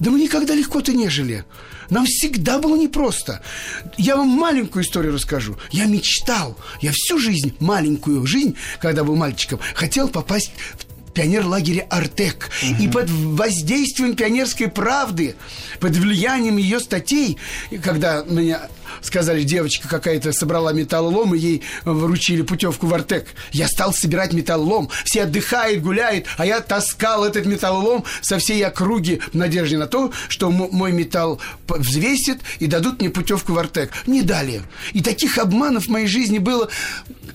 [0.00, 1.44] да мы никогда легко-то не жили.
[1.90, 3.42] Нам всегда было непросто.
[3.96, 5.56] Я вам маленькую историю расскажу.
[5.70, 12.50] Я мечтал, я всю жизнь, маленькую жизнь, когда был мальчиком, хотел попасть в пионер-лагере «Артек».
[12.78, 15.34] И под воздействием пионерской правды,
[15.80, 17.38] под влиянием ее статей,
[17.82, 18.68] когда меня
[19.00, 23.28] сказали, девочка какая-то собрала металлолом, и ей вручили путевку в Артек.
[23.52, 24.90] Я стал собирать металлолом.
[25.04, 30.12] Все отдыхают, гуляют, а я таскал этот металлолом со всей округи в надежде на то,
[30.28, 33.92] что мой металл взвесят и дадут мне путевку в Артек.
[34.06, 34.62] Не дали.
[34.92, 36.68] И таких обманов в моей жизни было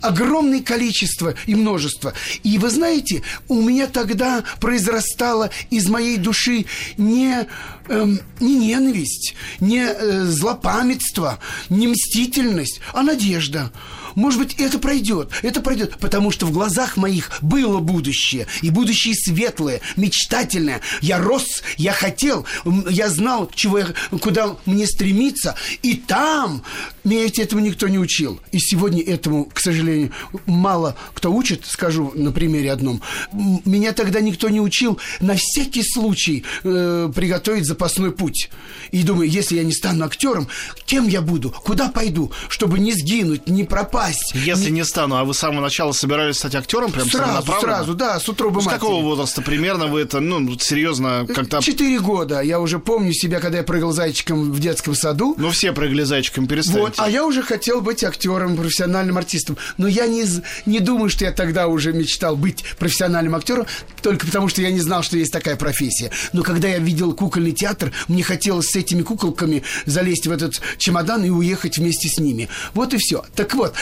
[0.01, 2.13] огромное количество и множество.
[2.43, 6.65] И вы знаете, у меня тогда произрастала из моей души
[6.97, 7.47] не,
[7.87, 13.71] эм, не ненависть, не э, злопамятство, не мстительность, а надежда.
[14.15, 19.15] Может быть, это пройдет, это пройдет, потому что в глазах моих было будущее, и будущее
[19.15, 20.81] светлое, мечтательное.
[21.01, 22.45] Я рос, я хотел,
[22.89, 23.87] я знал, чего я,
[24.21, 26.63] куда мне стремиться, и там
[27.03, 28.39] меня этому никто не учил.
[28.51, 30.11] И сегодня этому, к сожалению,
[30.45, 33.01] мало кто учит, скажу на примере одном.
[33.31, 38.49] Меня тогда никто не учил на всякий случай э, приготовить запасной путь.
[38.91, 40.47] И думаю, если я не стану актером,
[40.85, 44.02] кем я буду, куда пойду, чтобы не сгинуть, не пропасть.
[44.33, 48.19] Если не стану, а вы с самого начала собирались стать актером, прям Сразу, сразу, да,
[48.19, 48.79] с утробы С матери.
[48.79, 51.61] какого возраста примерно вы это, ну, серьезно, как-то...
[51.61, 52.41] Четыре года.
[52.41, 55.35] Я уже помню себя, когда я прыгал зайчиком в детском саду.
[55.37, 56.81] Ну, все прыгали зайчиком, перестаньте.
[56.81, 59.57] Вот, а я уже хотел быть актером, профессиональным артистом.
[59.77, 60.25] Но я не,
[60.65, 63.65] не думаю, что я тогда уже мечтал быть профессиональным актером,
[64.01, 66.11] только потому что я не знал, что есть такая профессия.
[66.33, 71.23] Но когда я видел кукольный театр, мне хотелось с этими куколками залезть в этот чемодан
[71.23, 72.49] и уехать вместе с ними.
[72.73, 73.23] Вот и все.
[73.35, 73.73] Так вот,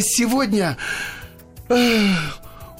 [0.00, 0.76] сегодня...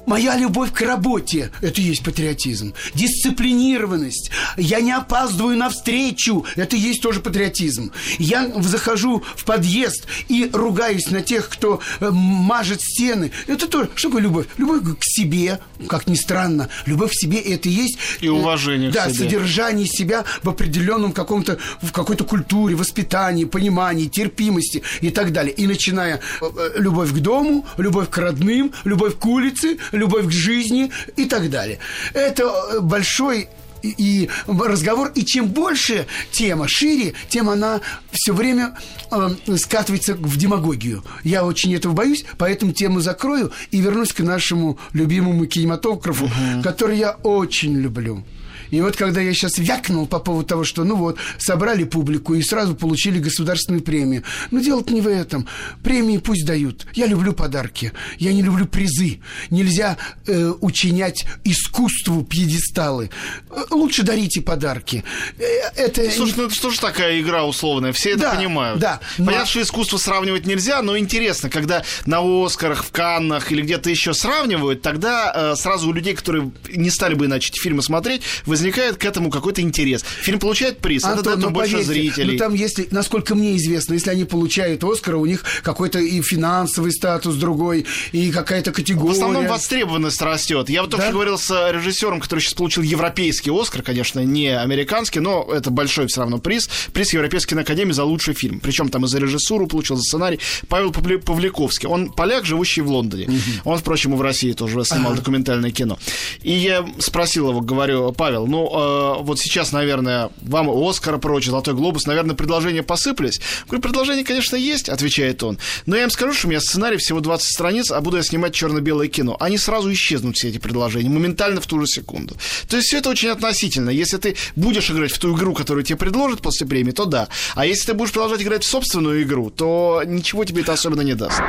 [0.07, 2.75] э, Моя любовь к работе– это и есть патриотизм.
[2.95, 4.31] Дисциплинированность.
[4.57, 7.93] Я не опаздываю на встречу– это и есть тоже патриотизм.
[8.19, 13.33] Я захожу в подъезд и ругаюсь на тех, кто э, мажет стены.
[13.47, 14.47] Это тоже, что такое любовь?
[14.59, 16.69] Любовь к себе, как ни странно.
[16.87, 17.99] Любовь к себе– это и есть...
[18.21, 19.25] И уважение к да, себе.
[19.25, 25.53] содержание себя в определенном каком-то, в какой-то культуре, воспитании, понимании, терпимости и так далее.
[25.55, 30.31] И начиная э, э, любовь к дому, любовь к родным, любовь к улице, любовь к
[30.31, 31.79] жизни и так далее.
[32.15, 33.49] Это э, большой
[33.83, 37.81] и разговор, и чем больше тема шире, тем она
[38.11, 38.77] все время
[39.11, 41.05] э, скатывается в демагогию.
[41.23, 46.29] Я очень этого боюсь, поэтому тему закрою и вернусь к нашему любимому кинематографу,
[46.63, 48.25] который я очень люблю.
[48.71, 52.43] И вот когда я сейчас вякнул по поводу того, что, ну вот, собрали публику и
[52.43, 54.23] сразу получили государственную премию.
[54.51, 55.47] Но дело-то не в этом.
[55.83, 56.87] Премии пусть дают.
[56.95, 57.93] Я люблю подарки.
[58.19, 59.21] Я не люблю призы.
[59.51, 63.11] Нельзя э, учинять искусству пьедесталы.
[63.51, 65.05] Э, Лучше дарите подарки.
[65.39, 65.43] Э,
[65.77, 67.93] Это Слушай, ну это что ж такая игра условная?
[67.93, 68.81] Все это Да, понимают.
[68.81, 73.63] да, но- Понятно, что искусство сравнивать нельзя, но интересно, когда на Оскарах, в Каннах или
[73.63, 77.83] где-то еще сравнивают, тогда э, сразу у людей, которые не стали бы иначе эти фильмы
[77.83, 78.23] смотреть,
[78.57, 80.03] возникает к этому какой-то интерес.
[80.23, 82.33] Фильм получает приз, это Антон, дает ну, больше поверьте, зрителей.
[82.33, 86.93] Ну, там, если, насколько мне известно, если они получают Оскара, у них какой-то и финансовый
[86.93, 89.11] статус другой, и какая-то категория.
[89.11, 90.69] В основном востребованность растет.
[90.69, 91.13] Я вот Да?
[91.13, 96.07] говорил с э, режиссером, который сейчас получил европейский Оскар, конечно, не американский, но это большой
[96.07, 96.69] все равно приз.
[96.93, 98.61] Приз Европейской киноакадемии за лучший фильм.
[98.61, 100.39] Причем там и за режиссуру получил, за сценарий.
[100.69, 101.89] Павел Павли- Павликовский.
[101.89, 103.29] Он поляк, живущий в Лондоне.
[103.65, 105.99] Он, впрочем, и в России тоже снимал документальное кино.
[106.43, 111.75] И я спросил его, говорю, Павел, ну э, вот сейчас, наверное, вам Оскар прочь, Золотой
[111.75, 113.41] глобус, наверное, предложения посыпались.
[113.67, 115.59] Говорю, предложения, конечно, есть, отвечает он.
[115.87, 118.55] Но я им скажу, что у меня сценарий всего 20 страниц, а буду я снимать
[118.55, 119.37] черно-белое кино.
[119.41, 122.37] Они сразу исчезнут, все эти предложения, моментально в ту же секунду.
[122.69, 123.91] То есть все это очень относительно.
[123.91, 127.29] Если ты будешь играть в ту игру, которую тебе предложат после премии, то да.
[127.55, 131.15] А если ты будешь продолжать играть в собственную игру, то ничего тебе это особенно не
[131.15, 131.41] даст.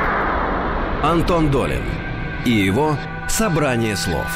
[1.02, 1.84] Антон Долин
[2.44, 4.26] и его «Собрание слов».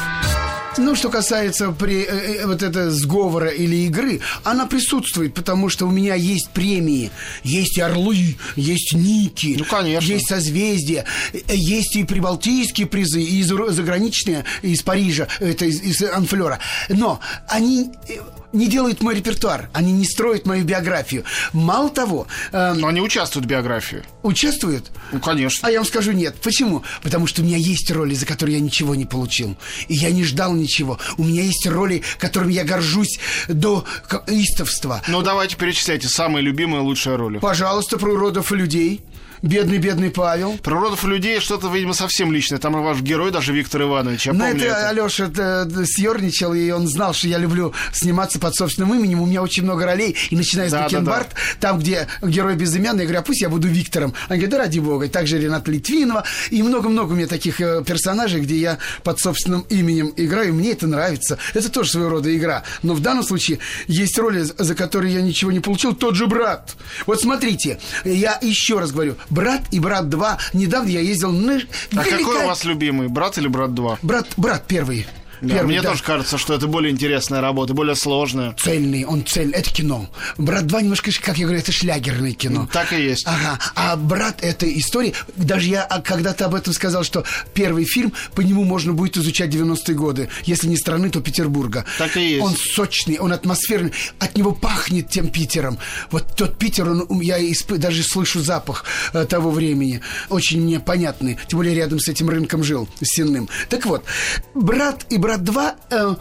[0.77, 5.85] Ну, что касается при, э, э, вот это сговора или игры, она присутствует, потому что
[5.87, 7.11] у меня есть премии,
[7.43, 10.11] есть орлы, есть ники, Ну, конечно.
[10.11, 16.01] есть созвездия, э, есть и прибалтийские призы, и из- заграничные из Парижа, это из, из
[16.03, 16.57] Анфлера.
[16.89, 18.13] Но они э,
[18.53, 21.23] не делают мой репертуар, они не строят мою биографию.
[21.51, 24.03] Мало того, э, Но они участвуют в биографии.
[24.21, 24.91] участвуют.
[25.11, 25.67] Ну, конечно.
[25.67, 26.35] А я вам скажу нет.
[26.41, 26.83] Почему?
[27.01, 29.57] Потому что у меня есть роли, за которые я ничего не получил.
[29.87, 30.99] И я не ждал ничего.
[31.17, 33.85] У меня есть роли, которыми я горжусь до
[34.27, 35.01] истовства.
[35.07, 37.39] Ну, давайте перечисляйте самые любимые лучшие роли.
[37.39, 39.01] Пожалуйста, про уродов и людей.
[39.43, 40.57] Бедный-бедный Павел.
[40.63, 42.59] Про родов и людей что-то, видимо, совсем личное.
[42.59, 44.27] Там и ваш герой, даже Виктор Иванович.
[44.27, 44.89] Я Но помню это, это.
[44.89, 49.21] Алеша э, съерничал, и он знал, что я люблю сниматься под собственным именем.
[49.21, 50.15] У меня очень много ролей.
[50.29, 51.27] И начиная с Да, да, Бакенбард,
[51.59, 54.13] там, где герой безымянный, я говорю, а пусть я буду Виктором.
[54.29, 55.07] Они говорят, да ради бога.
[55.07, 56.23] И также Рената Литвинова.
[56.49, 60.53] И много-много у меня таких э, персонажей, где я под собственным именем играю.
[60.53, 61.37] Мне это нравится.
[61.53, 62.63] Это тоже своего рода игра.
[62.81, 65.93] Но в данном случае есть роли, за которые я ничего не получил.
[65.93, 66.77] Тот же брат.
[67.05, 70.37] Вот смотрите, я еще раз говорю, брат и брат 2.
[70.53, 71.55] Недавно я ездил на...
[71.55, 73.07] А какой велика- у вас любимый?
[73.07, 73.97] Брат или брат 2?
[74.01, 75.05] Брат, брат первый.
[75.43, 75.89] Да, Первый, мне да.
[75.89, 78.53] тоже кажется, что это более интересная работа, более сложная.
[78.53, 79.53] Цельный, он цельный.
[79.55, 80.09] Это кино.
[80.37, 82.69] Брат 2 немножко, как я говорю, это шлягерное кино.
[82.71, 83.25] Так и есть.
[83.27, 83.59] Ага.
[83.75, 85.13] А брат это история.
[85.35, 89.49] Даже я а, когда-то об этом сказал, что первый фильм, по нему можно будет изучать
[89.53, 90.29] 90-е годы.
[90.45, 91.85] Если не страны, то Петербурга.
[91.97, 92.41] Так и есть.
[92.41, 93.91] Он сочный, он атмосферный.
[94.19, 95.77] От него пахнет тем Питером.
[96.09, 99.99] Вот тот Питер, он, я исп- даже слышу запах э, того времени.
[100.29, 101.37] Очень мне понятный.
[101.47, 103.49] Тем более рядом с этим рынком жил, с Сенным.
[103.67, 104.05] Так вот,
[104.53, 106.15] брат и брат 2 э,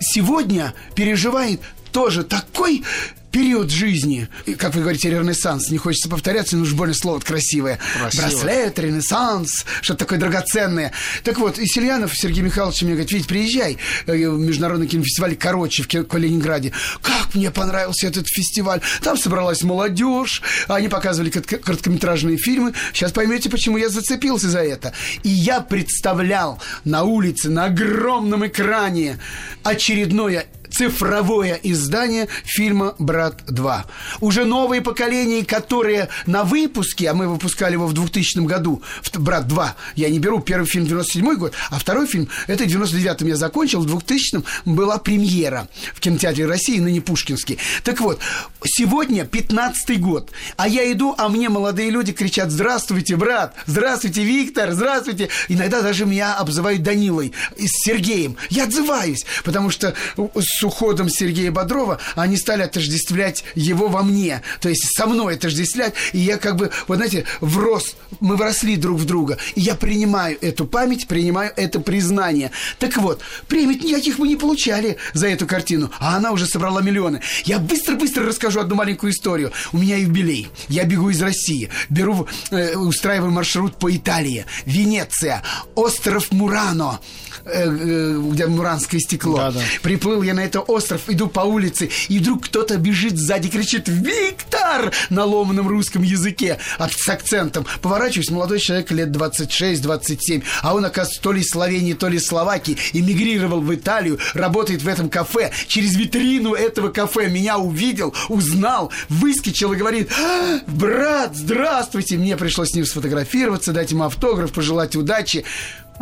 [0.00, 1.60] сегодня переживает
[1.92, 2.84] тоже такой
[3.32, 7.78] период жизни, И, как вы говорите, ренессанс, не хочется повторяться, но уж больно слово красивое.
[7.98, 8.22] Красиво.
[8.22, 10.92] Браслет, ренессанс, что-то такое драгоценное.
[11.24, 15.82] Так вот, и Сельянов Сергей Михайлович мне говорит, Вить, приезжай э, в международный кинофестиваль «Короче»
[15.82, 16.72] в Ленинграде.
[17.00, 18.80] Как мне понравился этот фестиваль.
[19.02, 22.74] Там собралась молодежь, они показывали короткометражные фильмы.
[22.92, 24.92] Сейчас поймете, почему я зацепился за это.
[25.22, 29.18] И я представлял на улице, на огромном экране
[29.62, 33.82] очередное цифровое издание фильма «Брат 2».
[34.20, 38.82] Уже новые поколения, которые на выпуске, а мы выпускали его в 2000 году,
[39.14, 43.28] «Брат 2», я не беру первый фильм 97 год, а второй фильм, это в 99-м
[43.28, 47.58] я закончил, в 2000-м была премьера в кинотеатре России, ныне Пушкинский.
[47.84, 48.18] Так вот,
[48.64, 53.54] сегодня 15-й год, а я иду, а мне молодые люди кричат «Здравствуйте, брат!
[53.66, 54.72] Здравствуйте, Виктор!
[54.72, 58.36] Здравствуйте!» Иногда даже меня обзывают Данилой с Сергеем.
[58.50, 64.68] Я отзываюсь, потому что с уходом Сергея Бодрова они стали отождествлять его во мне, то
[64.68, 69.04] есть со мной отождествлять, и я как бы, вот знаете, врос, мы вросли друг в
[69.04, 72.50] друга, и я принимаю эту память, принимаю это признание.
[72.78, 77.20] Так вот, премий никаких мы не получали за эту картину, а она уже собрала миллионы.
[77.44, 79.52] Я быстро-быстро расскажу одну маленькую историю.
[79.72, 85.42] У меня юбилей, я бегу из России, беру, э, устраиваю маршрут по Италии, Венеция,
[85.74, 87.00] остров Мурано,
[87.44, 89.36] э, э, где муранское стекло.
[89.36, 89.60] Да-да.
[89.82, 94.92] Приплыл я на этот остров, иду по улице, и вдруг кто-то бежит сзади, кричит «Виктор!»
[95.10, 97.66] на ломаном русском языке с акцентом.
[97.80, 102.26] Поворачиваюсь, молодой человек лет 26-27, а он, оказывается, то ли из Словении, то ли из
[102.26, 105.52] Словакии, эмигрировал в Италию, работает в этом кафе.
[105.66, 112.70] Через витрину этого кафе меня увидел, узнал, выскочил и говорит «А, «Брат, здравствуйте!» Мне пришлось
[112.70, 115.44] с ним сфотографироваться, дать ему автограф, пожелать удачи.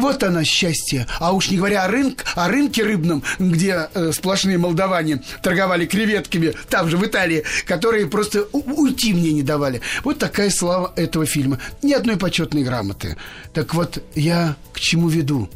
[0.01, 1.07] Вот оно счастье.
[1.19, 6.55] А уж не говоря о, рынке, о рынке рыбном, где э, сплошные молдаване торговали креветками,
[6.71, 9.83] там же в Италии, которые просто уйти мне не давали.
[10.03, 11.59] Вот такая слава этого фильма.
[11.83, 13.19] Ни одной почетной грамоты.
[13.53, 15.51] Так вот, я к чему веду?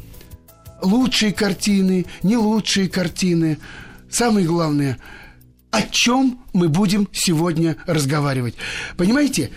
[0.83, 3.57] Лучшие картины, не лучшие картины.
[4.11, 4.99] самое главное,
[5.71, 8.53] о чем мы будем сегодня разговаривать.
[8.95, 9.49] Понимаете,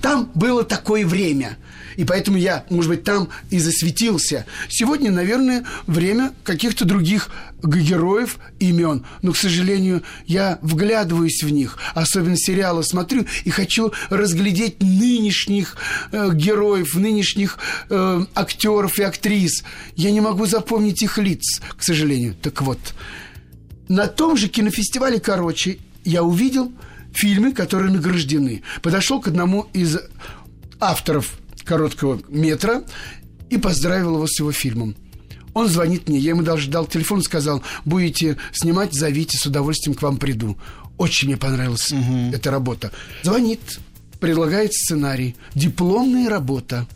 [0.00, 1.58] там было такое время–
[1.96, 4.46] и поэтому я, может быть, там и засветился.
[4.68, 7.30] Сегодня, наверное, время каких-то других
[7.62, 9.04] героев, имен.
[9.22, 11.78] Но, к сожалению, я вглядываюсь в них.
[11.94, 15.76] Особенно сериалы смотрю и хочу разглядеть нынешних
[16.12, 19.64] э, героев, нынешних э, актеров и актрис.
[19.96, 22.34] Я не могу запомнить их лиц, к сожалению.
[22.40, 22.78] Так вот,
[23.88, 26.72] на том же кинофестивале, короче, я увидел
[27.12, 28.62] фильмы, которые награждены.
[28.82, 29.98] Подошел к одному из
[30.78, 31.38] авторов
[31.70, 32.82] короткого метра
[33.48, 34.96] и поздравил его с его фильмом.
[35.54, 40.02] Он звонит мне, я ему даже дал телефон, сказал, будете снимать, зовите, с удовольствием к
[40.02, 40.58] вам приду.
[40.98, 42.32] Очень мне понравилась угу.
[42.32, 42.90] эта работа.
[43.22, 43.60] Звонит,
[44.18, 46.88] предлагает сценарий, дипломная работа.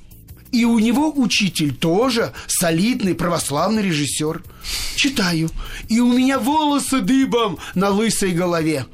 [0.51, 4.43] И у него учитель тоже солидный православный режиссер.
[4.97, 5.51] Читаю.
[5.89, 8.87] И у меня волосы дыбом на лысой голове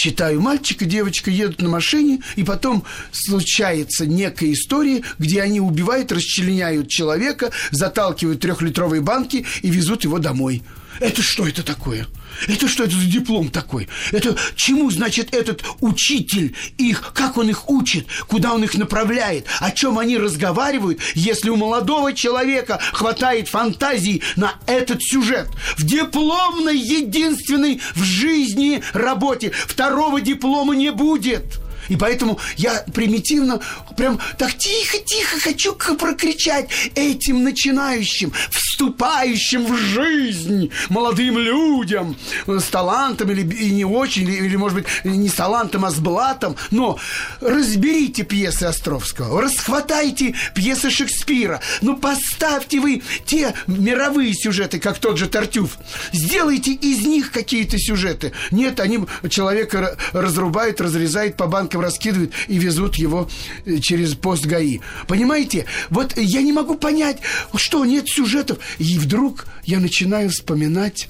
[0.00, 6.10] читаю, мальчик и девочка едут на машине, и потом случается некая история, где они убивают,
[6.10, 10.62] расчленяют человека, заталкивают трехлитровые банки и везут его домой.
[10.98, 12.06] Это что это такое?
[12.48, 13.88] Это что это за диплом такой?
[14.12, 19.70] Это чему, значит, этот учитель их, как он их учит, куда он их направляет, о
[19.70, 25.48] чем они разговаривают, если у молодого человека хватает фантазии на этот сюжет?
[25.76, 31.60] В дипломной единственной в жизни работе второго диплома не будет.
[31.90, 33.60] И поэтому я примитивно,
[33.96, 42.16] прям так тихо-тихо хочу прокричать этим начинающим, вступающим в жизнь молодым людям
[42.46, 45.96] с талантом или и не очень, или, или, может быть, не с талантом, а с
[45.96, 46.56] блатом.
[46.70, 46.98] Но
[47.40, 55.26] разберите пьесы Островского, расхватайте пьесы Шекспира, ну поставьте вы те мировые сюжеты, как тот же
[55.26, 55.76] Тартюф,
[56.12, 58.32] сделайте из них какие-то сюжеты.
[58.52, 63.28] Нет, они человека разрубают, разрезают по банкам раскидывают и везут его
[63.64, 64.80] э, через пост ГАИ.
[65.06, 65.66] Понимаете?
[65.90, 67.18] Вот я не могу понять,
[67.54, 68.58] что нет сюжетов.
[68.78, 71.08] И вдруг я начинаю вспоминать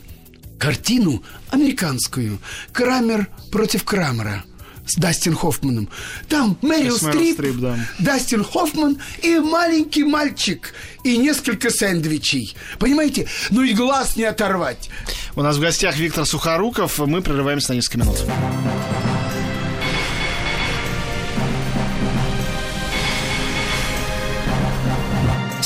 [0.59, 2.39] картину американскую
[2.73, 4.45] «Крамер против Крамера»
[4.91, 5.89] с Дастин Хоффманом.
[6.29, 7.79] Там Мэрил Стрип, Стрип да.
[7.99, 12.57] Дастин Хоффман и маленький мальчик, и несколько сэндвичей.
[12.79, 13.29] Понимаете?
[13.51, 14.91] Ну и глаз не оторвать.
[15.37, 16.99] У нас в гостях Виктор Сухоруков.
[16.99, 18.18] Мы прерываемся на несколько минут.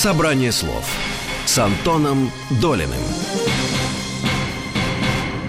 [0.04, 0.84] Собрание слов
[1.46, 2.30] с Антоном
[2.60, 3.00] Долиным.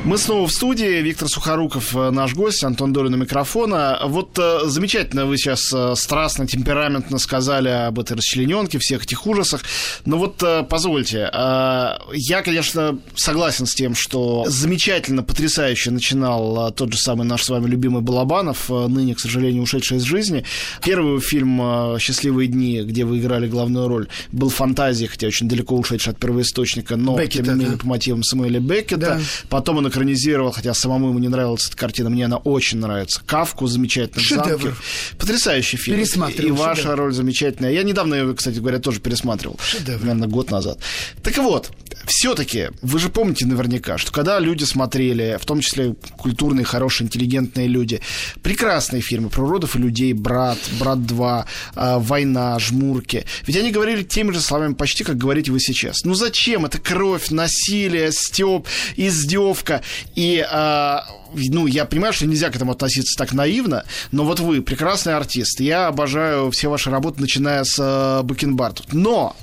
[0.05, 1.01] Мы снова в студии.
[1.01, 4.01] Виктор Сухоруков, э, наш гость, Антон Долин у микрофона.
[4.05, 9.63] Вот э, замечательно вы сейчас э, страстно, темпераментно сказали об этой расчлененке, всех этих ужасах.
[10.05, 17.25] Но вот позвольте, я, конечно, согласен с тем, что замечательно, потрясающе начинал тот же самый
[17.25, 20.45] наш с вами любимый Балабанов, ныне, к сожалению, ушедший из жизни.
[20.83, 26.13] Первый фильм «Счастливые дни», где вы играли главную роль, был фантазией, хотя очень далеко ушедший
[26.13, 27.81] от первоисточника, но, Беккета, тем не менее, да.
[27.81, 28.99] по мотивам Самуэля Беккета.
[28.99, 29.21] Да.
[29.49, 33.21] Потом он экранизировал, хотя самому ему не нравилась эта картина, мне она очень нравится.
[33.25, 34.21] Кавку замечательно.
[34.21, 34.77] Шедевр.
[35.17, 35.97] Потрясающий фильм.
[35.97, 36.47] Пересматривал.
[36.47, 36.97] И ваша шедевр.
[36.97, 37.71] роль замечательная.
[37.71, 39.57] Я недавно ее, кстати говоря, тоже пересматривал.
[39.63, 40.01] Шедевр.
[40.01, 40.79] Наверное, год назад.
[41.23, 41.71] Так вот,
[42.05, 47.67] все-таки, вы же помните наверняка, что когда люди смотрели, в том числе культурные, хорошие, интеллигентные
[47.67, 48.01] люди,
[48.43, 54.03] прекрасные фильмы про уродов и людей, «Брат», «Брат 2», а, «Война», «Жмурки», ведь они говорили
[54.03, 56.03] теми же словами почти, как говорите вы сейчас.
[56.03, 56.65] Ну зачем?
[56.65, 59.81] Это кровь, насилие, стёб, издевка.
[60.15, 64.61] И а, ну, я понимаю, что нельзя к этому относиться так наивно, но вот вы
[64.61, 65.59] прекрасный артист.
[65.59, 68.83] Я обожаю все ваши работы, начиная с э, Бакенбарда.
[68.91, 69.35] Но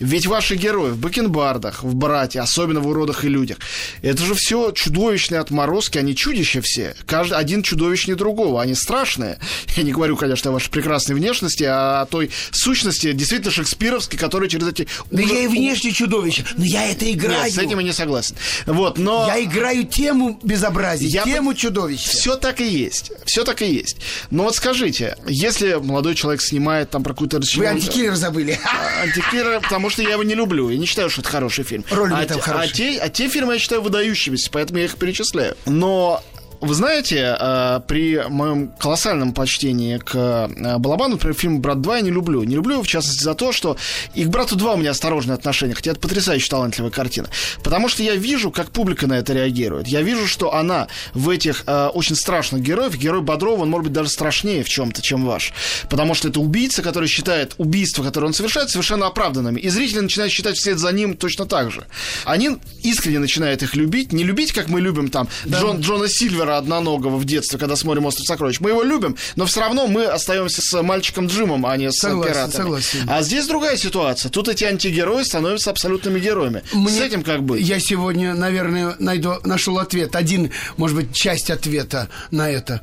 [0.00, 3.58] ведь ваши герои в бакенбардах, в брате, особенно в уродах и людях,
[4.02, 6.94] это же все чудовищные отморозки, они чудища все.
[7.06, 9.38] Каждый, один чудовищнее другого, они страшные.
[9.76, 14.48] Я не говорю, конечно, о вашей прекрасной внешности, а о той сущности, действительно шекспировской, которая
[14.48, 14.88] через эти...
[15.10, 15.32] Да ужас...
[15.32, 17.44] я и внешне чудовище, но я это играю.
[17.44, 18.36] Нет, с этим я не согласен.
[18.66, 19.26] Вот, но...
[19.26, 21.56] Я играю тему безобразия, я тему бы...
[21.56, 22.10] чудовища.
[22.10, 23.96] Все так и есть, все так и есть.
[24.30, 27.40] Но вот скажите, если молодой человек снимает там про какую-то...
[27.56, 28.58] Вы антикиллер забыли.
[29.02, 30.70] Антикиллер, потому что я его не люблю.
[30.70, 31.84] Я не считаю, что это хороший фильм.
[31.90, 35.56] Роль а, там а, те, а те фильмы я считаю выдающимися, поэтому я их перечисляю.
[35.66, 36.22] Но
[36.62, 42.00] вы знаете, э, при моем колоссальном почтении к э, Балабану, например, фильм «Брат 2» я
[42.02, 42.44] не люблю.
[42.44, 43.76] Не люблю его, в частности, за то, что
[44.14, 47.28] и к «Брату 2» у меня осторожные отношения, хотя это потрясающе талантливая картина.
[47.64, 49.88] Потому что я вижу, как публика на это реагирует.
[49.88, 53.92] Я вижу, что она в этих э, очень страшных героев, герой Бодрова, он может быть
[53.92, 55.52] даже страшнее в чем-то, чем ваш.
[55.90, 59.58] Потому что это убийца, который считает убийства, которые он совершает, совершенно оправданными.
[59.58, 61.84] И зрители начинают считать вслед за ним точно так же.
[62.24, 64.12] Они искренне начинают их любить.
[64.12, 65.60] Не любить, как мы любим там да.
[65.60, 68.60] Джон, Джона Сильвера одноногого в детстве, когда смотрим «Остров сокровищ».
[68.60, 72.32] Мы его любим, но все равно мы остаемся с мальчиком Джимом, а не с согласен,
[72.32, 72.62] пиратами.
[72.62, 73.08] Согласен.
[73.08, 74.30] А здесь другая ситуация.
[74.30, 76.62] Тут эти антигерои становятся абсолютными героями.
[76.72, 77.60] Мне, с этим как бы.
[77.60, 80.16] Я сегодня, наверное, найду, нашел ответ.
[80.16, 82.82] Один, может быть, часть ответа на это.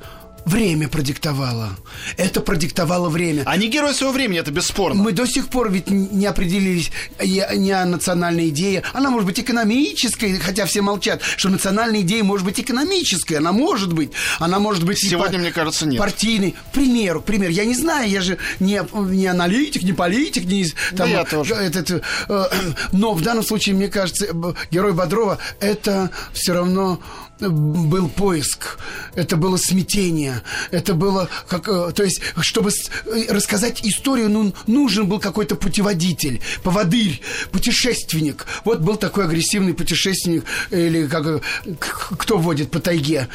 [0.50, 1.78] Время продиктовало.
[2.18, 3.44] Это продиктовало время.
[3.46, 5.04] Они герои своего времени, это бесспорно.
[5.04, 8.82] Мы до сих пор ведь не определились не о национальной идее.
[8.94, 13.36] Она может быть экономической, хотя все молчат, что национальная идея может быть экономической.
[13.36, 14.12] Она может быть.
[14.40, 14.98] Она может быть...
[14.98, 16.00] Сегодня, по- мне кажется, нет.
[16.00, 16.56] Партийной.
[16.72, 17.52] К примеру, к примеру.
[17.54, 18.82] Я не знаю, я же не,
[19.12, 20.66] не аналитик, не политик, не...
[20.66, 21.54] Там, да я тоже.
[21.54, 22.46] Этот, э,
[22.92, 24.26] но в данном случае, мне кажется,
[24.72, 27.00] герой Бодрова это все равно
[27.40, 28.78] был поиск,
[29.16, 35.08] это было смятение, это было как, э, то есть, чтобы э, рассказать историю, ну, нужен
[35.08, 37.22] был какой-то путеводитель, поводырь,
[37.52, 38.46] путешественник.
[38.66, 41.40] Вот был такой агрессивный путешественник, или как, э,
[41.80, 43.30] кто водит по тайге,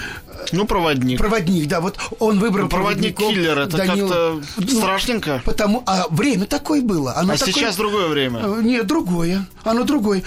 [0.53, 1.19] ну, проводник.
[1.19, 1.81] Проводник, да.
[1.81, 3.59] Вот он выбрал ну, проводник-киллер.
[3.59, 4.09] Это Данил...
[4.09, 5.43] как-то ну, страшненько.
[5.45, 5.83] Потому...
[5.87, 7.17] А время такое было.
[7.17, 7.55] Оно а такое...
[7.55, 8.41] сейчас другое время?
[8.61, 9.47] Нет, другое.
[9.63, 10.23] Оно другое.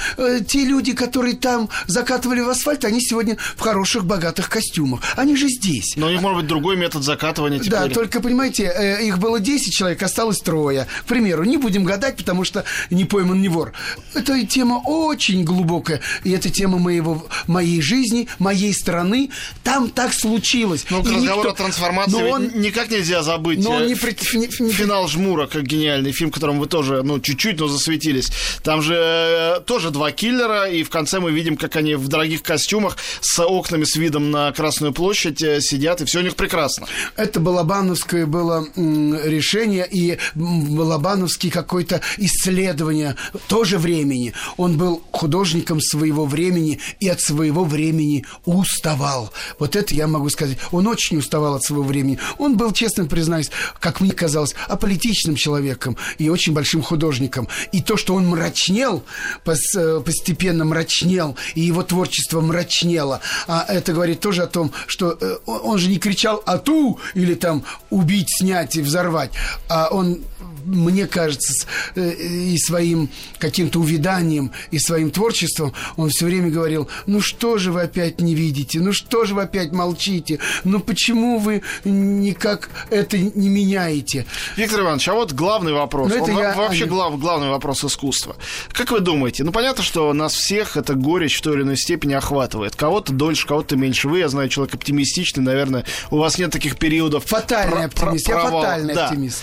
[0.48, 5.02] Те люди, которые там закатывали в асфальт, они сегодня в хороших, богатых костюмах.
[5.18, 5.98] Они же здесь.
[5.98, 7.72] Но у них может быть другой метод закатывания теперь.
[7.72, 10.88] Да, только, понимаете, э, их было 10 человек, осталось трое.
[11.02, 13.74] К примеру, не будем гадать, потому что не пойман не вор.
[14.14, 16.00] Эта тема очень глубокая.
[16.24, 19.32] И это тема моего, моей жизни, моей страны.
[19.66, 20.86] Там так случилось.
[20.90, 21.50] Ну, разговор никто...
[21.50, 22.50] о трансформации но он...
[22.56, 23.60] никак нельзя забыть.
[23.60, 24.18] Но он не пред...
[24.22, 28.30] Финал Жмура, как гениальный фильм, в котором вы тоже, ну, чуть-чуть, но засветились.
[28.64, 32.44] Там же э, тоже два киллера, и в конце мы видим, как они в дорогих
[32.44, 36.88] костюмах с окнами с видом на Красную площадь э, сидят, и все у них прекрасно.
[37.16, 43.16] Это Балабановское было решение, и Балабановский какое-то исследование
[43.48, 44.34] тоже времени.
[44.58, 49.32] Он был художником своего времени и от своего времени уставал.
[49.60, 50.58] Вот это я могу сказать.
[50.72, 52.20] Он очень уставал от своего времени.
[52.38, 53.50] Он был, честно признаюсь,
[53.80, 57.48] как мне казалось, аполитичным человеком и очень большим художником.
[57.72, 59.04] И то, что он мрачнел,
[59.46, 65.38] э, постепенно мрачнел, и его творчество мрачнело, а это говорит тоже о том, что э,
[65.46, 69.32] он же не кричал «ату» или там «убить, снять и взорвать»,
[69.70, 70.20] а он
[70.68, 73.10] мне кажется, э, и своим
[73.40, 78.36] каким-то увиданием, и своим творчеством, он все время говорил, ну что же вы опять не
[78.36, 84.26] видите, ну что же вы опять молчите, ну почему вы никак это не меняете?
[84.56, 86.54] Виктор Иванович, а вот главный вопрос, ну, это он, я...
[86.54, 88.36] вообще глав, главный вопрос искусства.
[88.72, 92.14] Как вы думаете, ну понятно, что нас всех это горечь в той или иной степени
[92.14, 92.76] охватывает.
[92.76, 94.10] Кого-то дольше, кого-то меньше.
[94.10, 97.26] Вы, я знаю, человек оптимистичный, наверное, у вас нет таких периодов.
[97.26, 99.06] Фатальный про- оптимист, про- я фатальный да.
[99.08, 99.42] оптимист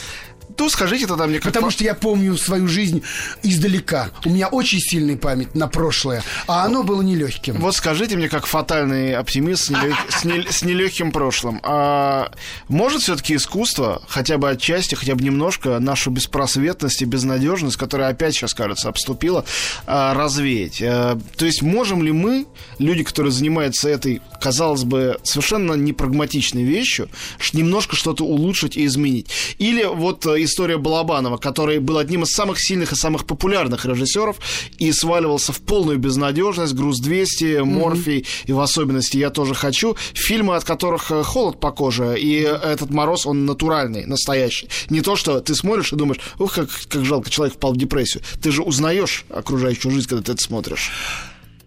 [0.57, 1.53] то скажите тогда мне, как...
[1.53, 3.03] Потому что я помню свою жизнь
[3.43, 4.11] издалека.
[4.25, 7.57] У меня очень сильная память на прошлое, а оно было нелегким.
[7.57, 9.95] Вот скажите мне, как фатальный оптимист с, нелег...
[10.09, 10.43] с, не...
[10.51, 12.31] с нелегким прошлым, а
[12.69, 18.35] может все-таки искусство, хотя бы отчасти, хотя бы немножко, нашу беспросветность и безнадежность, которая опять
[18.35, 19.45] сейчас, кажется, обступила,
[19.87, 20.81] а, развеять?
[20.83, 22.47] А, то есть можем ли мы,
[22.79, 27.09] люди, которые занимаются этой, казалось бы, совершенно непрагматичной вещью,
[27.53, 29.31] немножко что-то улучшить и изменить?
[29.59, 34.37] Или вот э, история Балабанова, который был одним из самых сильных и самых популярных режиссеров
[34.79, 38.45] и сваливался в полную безнадежность, груз 200, Морфий mm-hmm.
[38.47, 39.97] и в особенности «Я тоже хочу».
[40.15, 44.69] Фильмы, от которых э, холод по коже, и этот мороз, он натуральный, настоящий.
[44.91, 48.23] Не то, что ты смотришь и думаешь, ух, как, как жалко, человек впал в депрессию.
[48.43, 50.91] Ты же узнаешь окружающую жизнь, когда ты это смотришь.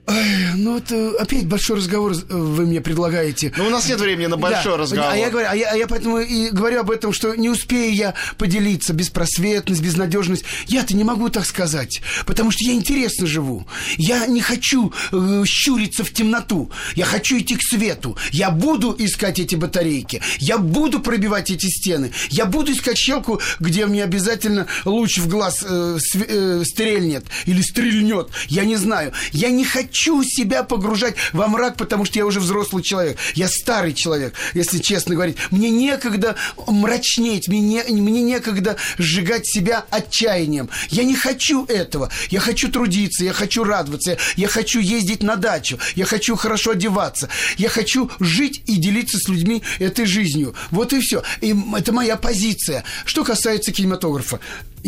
[0.08, 3.52] Ой, ну, это опять большой разговор вы мне предлагаете.
[3.58, 4.78] Ну, у нас нет времени на большой да.
[4.78, 5.12] разговор.
[5.12, 7.94] А я, говорю, а, я, а я поэтому и говорю об этом, что не успею
[7.94, 8.94] я поделиться.
[8.94, 10.46] Беспросветность, безнадежность.
[10.68, 12.02] Я-то не могу так сказать.
[12.26, 13.68] Потому что я интересно живу.
[13.98, 16.72] Я не хочу э, щуриться в темноту.
[16.96, 18.18] Я хочу идти к свету.
[18.32, 20.22] Я буду искать эти батарейки.
[20.40, 22.14] Я буду пробивать эти стены.
[22.30, 28.30] Я буду искать щелку, где мне обязательно луч в глаз э, э, стрельнет или стрельнет.
[28.48, 29.12] Я не знаю.
[29.34, 33.18] Я не хочу хочу себя погружать во мрак, потому что я уже взрослый человек.
[33.34, 35.38] Я старый человек, если честно говорить.
[35.50, 36.36] Мне некогда
[36.68, 40.70] мрачнеть, мне, мне некогда сжигать себя отчаянием.
[40.90, 42.12] Я не хочу этого.
[42.30, 47.30] Я хочу трудиться, я хочу радоваться, я хочу ездить на дачу, я хочу хорошо одеваться,
[47.58, 50.54] я хочу жить и делиться с людьми этой жизнью.
[50.70, 51.24] Вот и все.
[51.42, 52.84] И это моя позиция.
[53.06, 54.40] Что касается кинематографа.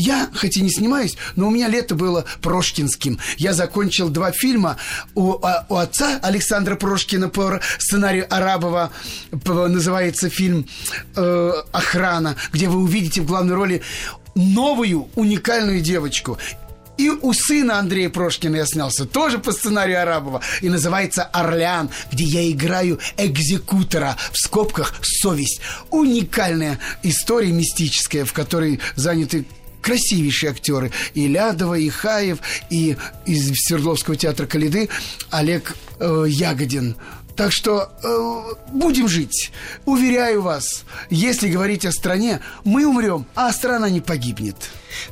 [0.02, 3.20] Я, хоть и не снимаюсь, но у меня лето было прошкинским.
[3.36, 4.78] Я закончил два фильма
[5.14, 8.91] у, а, у отца Александра Прошкина по сценарию Арабова.
[9.45, 10.70] Называется фильм
[11.18, 13.82] э, «Охрана», где вы увидите в главной роли
[14.36, 16.38] новую уникальную девочку.
[16.97, 20.41] И у сына Андрея Прошкина я снялся, тоже по сценарию Арабова.
[20.62, 25.60] И называется «Орлеан», где я играю экзекутора, в скобках «Совесть».
[25.91, 29.45] Уникальная история мистическая, в которой заняты
[29.82, 30.92] красивейшие актеры.
[31.14, 34.90] И Лядова, и Хаев, и из Свердловского театра Калиды
[35.30, 36.96] Олег э, Ягодин.
[37.40, 39.54] Так что э, будем жить.
[39.86, 44.58] Уверяю вас, если говорить о стране, мы умрем, а страна не погибнет.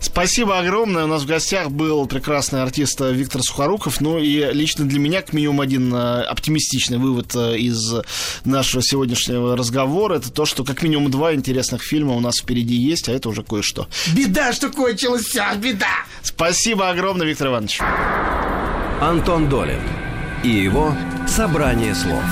[0.02, 1.06] Спасибо огромное.
[1.06, 4.02] У нас в гостях был прекрасный артист Виктор Сухоруков.
[4.02, 7.94] Ну и лично для меня, как минимум, один э, оптимистичный вывод э, из
[8.44, 10.16] нашего сегодняшнего разговора.
[10.16, 13.42] Это то, что как минимум два интересных фильма у нас впереди есть, а это уже
[13.44, 13.88] кое-что.
[14.14, 16.04] Беда, что кончилась вся, беда!
[16.24, 17.80] Спасибо огромное, Виктор Иванович.
[19.00, 19.80] Антон Долин
[20.44, 20.94] и его
[21.28, 22.24] «Собрание слов».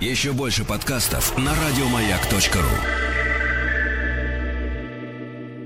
[0.00, 3.17] Еще больше подкастов на радиомаяк.ру